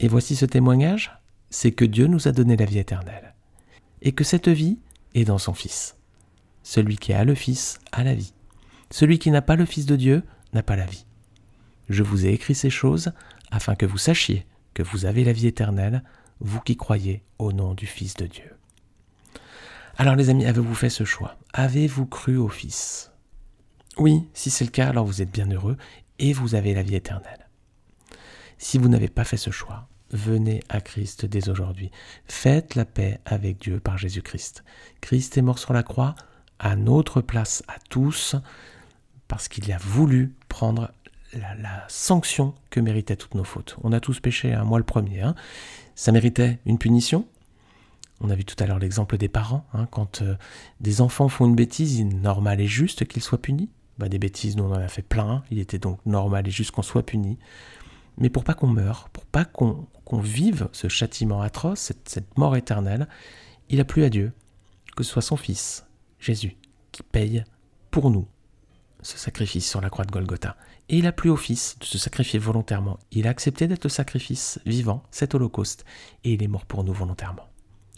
Et 0.00 0.08
voici 0.08 0.36
ce 0.36 0.46
témoignage, 0.46 1.16
c'est 1.50 1.72
que 1.72 1.84
Dieu 1.84 2.06
nous 2.06 2.28
a 2.28 2.32
donné 2.32 2.56
la 2.56 2.64
vie 2.64 2.78
éternelle, 2.78 3.34
et 4.00 4.12
que 4.12 4.24
cette 4.24 4.48
vie 4.48 4.78
est 5.14 5.24
dans 5.24 5.38
son 5.38 5.54
Fils. 5.54 5.96
Celui 6.62 6.96
qui 6.96 7.12
a 7.12 7.24
le 7.24 7.34
Fils 7.34 7.78
a 7.92 8.02
la 8.02 8.14
vie. 8.14 8.34
Celui 8.90 9.18
qui 9.18 9.30
n'a 9.30 9.42
pas 9.42 9.56
le 9.56 9.64
Fils 9.64 9.86
de 9.86 9.96
Dieu 9.96 10.22
n'a 10.52 10.62
pas 10.62 10.76
la 10.76 10.86
vie. 10.86 11.06
Je 11.88 12.02
vous 12.02 12.26
ai 12.26 12.30
écrit 12.30 12.54
ces 12.54 12.70
choses 12.70 13.12
afin 13.50 13.74
que 13.74 13.86
vous 13.86 13.98
sachiez 13.98 14.46
que 14.74 14.82
vous 14.82 15.04
avez 15.04 15.24
la 15.24 15.32
vie 15.32 15.46
éternelle, 15.46 16.02
vous 16.40 16.60
qui 16.60 16.76
croyez 16.76 17.22
au 17.38 17.52
nom 17.52 17.74
du 17.74 17.86
Fils 17.86 18.14
de 18.14 18.26
Dieu. 18.26 18.56
Alors 19.96 20.16
les 20.16 20.30
amis, 20.30 20.46
avez-vous 20.46 20.74
fait 20.74 20.90
ce 20.90 21.04
choix? 21.04 21.36
Avez-vous 21.52 22.06
cru 22.06 22.36
au 22.36 22.48
Fils? 22.48 23.12
Oui, 23.98 24.26
si 24.32 24.50
c'est 24.50 24.64
le 24.64 24.70
cas, 24.70 24.88
alors 24.88 25.04
vous 25.04 25.20
êtes 25.20 25.30
bien 25.30 25.50
heureux 25.50 25.76
et 26.18 26.32
vous 26.32 26.54
avez 26.54 26.72
la 26.72 26.82
vie 26.82 26.94
éternelle. 26.94 27.48
Si 28.56 28.78
vous 28.78 28.88
n'avez 28.88 29.08
pas 29.08 29.24
fait 29.24 29.36
ce 29.36 29.50
choix, 29.50 29.88
venez 30.10 30.62
à 30.68 30.80
Christ 30.80 31.26
dès 31.26 31.48
aujourd'hui. 31.48 31.90
Faites 32.26 32.74
la 32.74 32.84
paix 32.84 33.20
avec 33.26 33.58
Dieu 33.58 33.80
par 33.80 33.98
Jésus-Christ. 33.98 34.64
Christ 35.00 35.36
est 35.36 35.42
mort 35.42 35.58
sur 35.58 35.74
la 35.74 35.82
croix 35.82 36.14
à 36.58 36.76
notre 36.76 37.20
place 37.20 37.62
à 37.68 37.74
tous 37.90 38.36
parce 39.28 39.48
qu'il 39.48 39.70
a 39.72 39.78
voulu 39.78 40.34
prendre 40.48 40.90
la, 41.34 41.84
sanction 41.88 42.54
que 42.70 42.80
méritaient 42.80 43.16
toutes 43.16 43.34
nos 43.34 43.44
fautes. 43.44 43.76
On 43.82 43.92
a 43.92 44.00
tous 44.00 44.20
péché, 44.20 44.52
hein, 44.52 44.64
moi 44.64 44.78
le 44.78 44.84
premier. 44.84 45.20
Hein. 45.20 45.34
Ça 45.94 46.12
méritait 46.12 46.58
une 46.66 46.78
punition. 46.78 47.26
On 48.20 48.30
a 48.30 48.34
vu 48.34 48.44
tout 48.44 48.56
à 48.62 48.66
l'heure 48.66 48.78
l'exemple 48.78 49.18
des 49.18 49.28
parents. 49.28 49.66
Hein. 49.74 49.86
quand 49.90 50.22
euh, 50.22 50.36
des 50.80 51.00
enfants 51.00 51.28
font 51.28 51.46
une 51.46 51.56
bêtise, 51.56 51.98
il 51.98 52.12
est 52.12 52.14
normal 52.14 52.60
et 52.60 52.66
juste 52.66 53.06
qu'ils 53.06 53.22
soient 53.22 53.40
punis. 53.40 53.70
Bah, 53.98 54.08
des 54.08 54.18
bêtises, 54.18 54.56
nous 54.56 54.64
on 54.64 54.72
en 54.72 54.80
a 54.80 54.88
fait 54.88 55.02
plein. 55.02 55.42
Il 55.50 55.58
était 55.58 55.78
donc 55.78 55.98
normal 56.06 56.46
et 56.46 56.50
juste 56.50 56.70
qu'on 56.70 56.82
soit 56.82 57.04
puni. 57.04 57.38
Mais 58.18 58.30
pour 58.30 58.44
pas 58.44 58.54
qu'on 58.54 58.68
meure, 58.68 59.08
pour 59.12 59.24
pas 59.24 59.44
qu'on 59.44 59.86
vive 60.12 60.68
ce 60.72 60.88
châtiment 60.88 61.40
atroce, 61.40 61.80
cette, 61.80 62.08
cette 62.08 62.36
mort 62.38 62.56
éternelle, 62.56 63.08
il 63.68 63.80
a 63.80 63.84
plu 63.84 64.04
à 64.04 64.10
Dieu 64.10 64.32
que 64.96 65.04
ce 65.04 65.12
soit 65.12 65.22
son 65.22 65.36
Fils, 65.36 65.86
Jésus, 66.18 66.56
qui 66.92 67.02
paye 67.02 67.44
pour 67.90 68.10
nous 68.10 68.26
ce 69.02 69.18
sacrifice 69.18 69.68
sur 69.68 69.80
la 69.80 69.90
croix 69.90 70.04
de 70.04 70.10
Golgotha. 70.10 70.56
Et 70.88 70.98
il 70.98 71.06
a 71.06 71.12
plu 71.12 71.30
au 71.30 71.36
Fils 71.36 71.78
de 71.78 71.84
se 71.84 71.98
sacrifier 71.98 72.38
volontairement. 72.38 72.98
Il 73.10 73.26
a 73.26 73.30
accepté 73.30 73.66
d'être 73.66 73.84
le 73.84 73.90
sacrifice 73.90 74.60
vivant, 74.66 75.02
cet 75.10 75.34
holocauste, 75.34 75.84
et 76.24 76.32
il 76.32 76.42
est 76.42 76.48
mort 76.48 76.66
pour 76.66 76.84
nous 76.84 76.92
volontairement. 76.92 77.48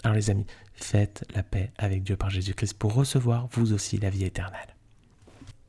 Alors 0.04 0.14
les 0.14 0.30
amis, 0.30 0.46
faites 0.74 1.24
la 1.34 1.42
paix 1.42 1.72
avec 1.78 2.02
Dieu 2.02 2.16
par 2.16 2.30
Jésus-Christ 2.30 2.74
pour 2.74 2.94
recevoir 2.94 3.48
vous 3.52 3.72
aussi 3.72 3.96
la 3.98 4.10
vie 4.10 4.24
éternelle. 4.24 4.76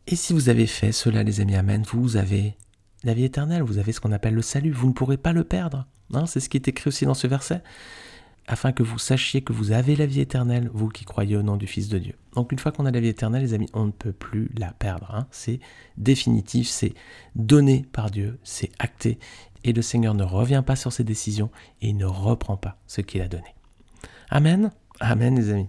Et 0.07 0.15
si 0.15 0.33
vous 0.33 0.49
avez 0.49 0.67
fait 0.67 0.91
cela, 0.91 1.23
les 1.23 1.41
amis, 1.41 1.55
Amen, 1.55 1.83
vous 1.91 2.17
avez 2.17 2.55
la 3.03 3.13
vie 3.13 3.23
éternelle, 3.23 3.63
vous 3.63 3.77
avez 3.77 3.91
ce 3.91 3.99
qu'on 3.99 4.11
appelle 4.11 4.35
le 4.35 4.41
salut, 4.41 4.71
vous 4.71 4.89
ne 4.89 4.93
pourrez 4.93 5.17
pas 5.17 5.33
le 5.33 5.43
perdre. 5.43 5.87
Hein, 6.13 6.25
c'est 6.25 6.39
ce 6.39 6.49
qui 6.49 6.57
est 6.57 6.67
écrit 6.67 6.89
aussi 6.89 7.05
dans 7.05 7.13
ce 7.13 7.27
verset 7.27 7.63
afin 8.47 8.71
que 8.71 8.83
vous 8.83 8.99
sachiez 8.99 9.41
que 9.41 9.53
vous 9.53 9.71
avez 9.71 9.95
la 9.95 10.05
vie 10.05 10.21
éternelle, 10.21 10.69
vous 10.73 10.89
qui 10.89 11.05
croyez 11.05 11.35
au 11.35 11.41
nom 11.41 11.57
du 11.57 11.67
Fils 11.67 11.89
de 11.89 11.97
Dieu. 11.97 12.13
Donc 12.33 12.51
une 12.51 12.59
fois 12.59 12.71
qu'on 12.71 12.85
a 12.85 12.91
la 12.91 12.99
vie 12.99 13.07
éternelle, 13.07 13.41
les 13.41 13.53
amis, 13.53 13.69
on 13.73 13.85
ne 13.85 13.91
peut 13.91 14.11
plus 14.11 14.51
la 14.57 14.71
perdre. 14.71 15.13
Hein. 15.13 15.27
C'est 15.31 15.59
définitif, 15.97 16.67
c'est 16.67 16.93
donné 17.35 17.85
par 17.91 18.11
Dieu, 18.11 18.39
c'est 18.43 18.71
acté, 18.79 19.19
et 19.63 19.73
le 19.73 19.81
Seigneur 19.81 20.13
ne 20.13 20.23
revient 20.23 20.63
pas 20.65 20.75
sur 20.75 20.93
ses 20.93 21.03
décisions 21.03 21.49
et 21.81 21.93
ne 21.93 22.05
reprend 22.05 22.57
pas 22.57 22.77
ce 22.87 23.01
qu'il 23.01 23.21
a 23.21 23.27
donné. 23.27 23.55
Amen. 24.29 24.71
Amen, 24.99 25.35
les 25.35 25.49
amis. 25.49 25.67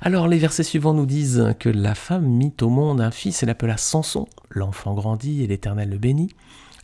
Alors 0.00 0.28
les 0.28 0.38
versets 0.38 0.62
suivants 0.62 0.94
nous 0.94 1.06
disent 1.06 1.54
que 1.58 1.68
la 1.68 1.94
femme 1.94 2.26
mit 2.26 2.54
au 2.60 2.68
monde 2.68 3.00
un 3.00 3.10
fils 3.10 3.42
et 3.42 3.46
l'appela 3.46 3.76
Samson. 3.76 4.26
L'enfant 4.50 4.94
grandit 4.94 5.42
et 5.42 5.46
l'Éternel 5.46 5.90
le 5.90 5.98
bénit. 5.98 6.30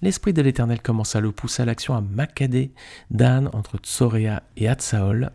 L'Esprit 0.03 0.33
de 0.33 0.43
l'Éternel 0.43 0.83
commença 0.83 1.19
à 1.19 1.21
le 1.21 1.33
pousser 1.33 1.63
à 1.63 1.67
l'action 1.67 1.95
à 1.95 2.01
Makadé, 2.01 2.73
Dan, 3.11 3.49
entre 3.53 3.79
Tsoréa 3.79 4.43
et 4.57 4.69
Atsaol. 4.69 5.31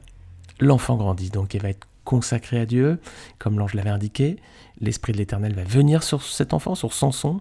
L'enfant 0.59 0.97
grandit, 0.97 1.29
donc 1.29 1.53
il 1.53 1.61
va 1.61 1.69
être 1.69 1.87
consacré 2.03 2.59
à 2.59 2.65
Dieu, 2.65 2.99
comme 3.37 3.59
l'ange 3.59 3.73
l'avait 3.73 3.89
indiqué. 3.89 4.37
L'Esprit 4.81 5.13
de 5.13 5.17
l'Éternel 5.17 5.53
va 5.53 5.63
venir 5.63 6.03
sur 6.03 6.23
cet 6.23 6.53
enfant, 6.53 6.75
sur 6.75 6.93
Samson. 6.93 7.39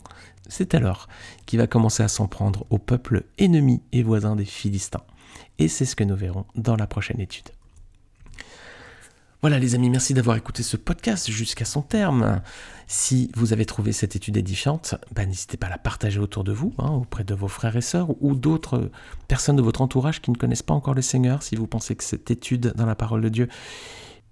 C'est 0.49 0.75
alors 0.75 1.09
qu'il 1.47 1.59
va 1.59 1.67
commencer 1.67 2.03
à 2.03 2.09
s'en 2.09 2.27
prendre 2.27 2.67
au 2.71 2.79
peuple 2.79 3.25
ennemi 3.39 3.83
et 3.93 4.03
voisin 4.03 4.37
des 4.37 4.45
Philistins. 4.45 5.03
Et 5.59 5.69
c'est 5.69 5.85
ce 5.85 5.97
que 5.97 6.05
nous 6.05 6.17
verrons 6.17 6.47
dans 6.55 6.77
la 6.77 6.87
prochaine 6.87 7.21
étude. 7.21 7.49
Voilà 9.41 9.61
les 9.61 9.77
amis, 9.77 9.89
merci 9.89 10.15
d'avoir 10.15 10.37
écouté 10.37 10.65
ce 10.65 10.77
podcast 10.77 11.31
jusqu'à 11.31 11.65
son 11.65 11.81
terme. 11.81 12.43
Si 12.89 13.31
vous 13.37 13.53
avez 13.53 13.67
trouvé 13.67 13.93
cette 13.93 14.17
étude 14.17 14.37
édifiante, 14.37 14.97
bah, 15.15 15.25
n'hésitez 15.25 15.57
pas 15.57 15.69
à 15.69 15.71
la 15.71 15.79
partager 15.79 16.19
autour 16.19 16.43
de 16.43 16.51
vous, 16.51 16.75
hein, 16.79 16.91
auprès 16.91 17.23
de 17.23 17.35
vos 17.35 17.47
frères 17.47 17.77
et 17.77 17.81
sœurs 17.81 18.21
ou 18.21 18.35
d'autres 18.35 18.91
personnes 19.29 19.55
de 19.55 19.63
votre 19.63 19.81
entourage 19.81 20.21
qui 20.21 20.33
ne 20.33 20.37
connaissent 20.37 20.65
pas 20.65 20.75
encore 20.75 20.95
le 20.95 21.03
Seigneur. 21.03 21.45
Si 21.45 21.55
vous 21.55 21.69
pensez 21.69 21.95
que 21.95 22.03
cette 22.03 22.33
étude 22.33 22.73
dans 22.75 22.87
la 22.87 22.97
parole 22.97 23.21
de 23.21 23.29
Dieu 23.29 23.49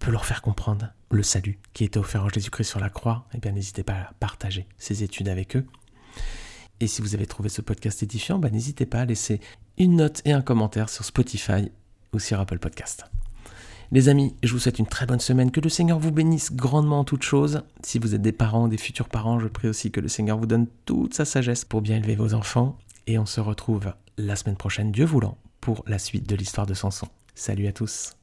peut 0.01 0.11
leur 0.11 0.25
faire 0.25 0.43
comprendre 0.43 0.89
le 1.13 1.23
salut 1.23 1.61
qui 1.73 1.85
a 1.85 1.87
été 1.87 2.01
offert 2.01 2.25
en 2.25 2.29
Jésus-Christ 2.29 2.69
sur 2.69 2.81
la 2.81 2.91
croix, 2.91 3.29
eh 3.33 3.39
bien 3.39 3.53
n'hésitez 3.53 3.85
pas 3.85 3.95
à 3.95 4.13
partager 4.19 4.67
ces 4.77 5.05
études 5.05 5.29
avec 5.29 5.55
eux. 5.55 5.67
Et 6.81 6.89
si 6.89 7.01
vous 7.01 7.15
avez 7.15 7.27
trouvé 7.27 7.49
ce 7.49 7.63
podcast 7.63 8.03
édifiant, 8.03 8.41
bah, 8.41 8.51
n'hésitez 8.51 8.87
pas 8.87 9.03
à 9.03 9.05
laisser 9.05 9.41
une 9.79 9.95
note 9.95 10.21
et 10.25 10.33
un 10.33 10.43
commentaire 10.43 10.89
sur 10.89 11.05
Spotify 11.05 11.71
ou 12.13 12.19
sur 12.19 12.41
Apple 12.41 12.59
Podcast. 12.59 13.05
Les 13.93 14.09
amis, 14.09 14.35
je 14.43 14.53
vous 14.53 14.59
souhaite 14.59 14.79
une 14.79 14.87
très 14.87 15.07
bonne 15.07 15.21
semaine. 15.21 15.51
Que 15.51 15.61
le 15.61 15.69
Seigneur 15.69 15.99
vous 15.99 16.11
bénisse 16.11 16.53
grandement 16.53 17.01
en 17.01 17.05
toutes 17.05 17.23
choses. 17.23 17.63
Si 17.83 17.99
vous 17.99 18.15
êtes 18.15 18.23
des 18.23 18.33
parents, 18.33 18.69
des 18.69 18.79
futurs 18.79 19.09
parents, 19.09 19.39
je 19.39 19.47
prie 19.47 19.69
aussi 19.69 19.91
que 19.93 20.01
le 20.01 20.09
Seigneur 20.09 20.39
vous 20.39 20.47
donne 20.47 20.67
toute 20.85 21.15
sa 21.15 21.25
sagesse 21.25 21.65
pour 21.65 21.83
bien 21.83 21.97
élever 21.97 22.17
vos 22.17 22.35
enfants. 22.35 22.79
Et 23.07 23.19
on 23.19 23.27
se 23.27 23.41
retrouve 23.41 23.93
la 24.19 24.35
semaine 24.35 24.57
prochaine, 24.57 24.91
Dieu 24.91 25.05
voulant, 25.05 25.39
pour 25.61 25.85
la 25.87 25.99
suite 25.99 26.29
de 26.29 26.35
l'histoire 26.35 26.67
de 26.67 26.75
Samson. 26.75 27.07
Salut 27.35 27.69
à 27.69 27.73
tous. 27.73 28.17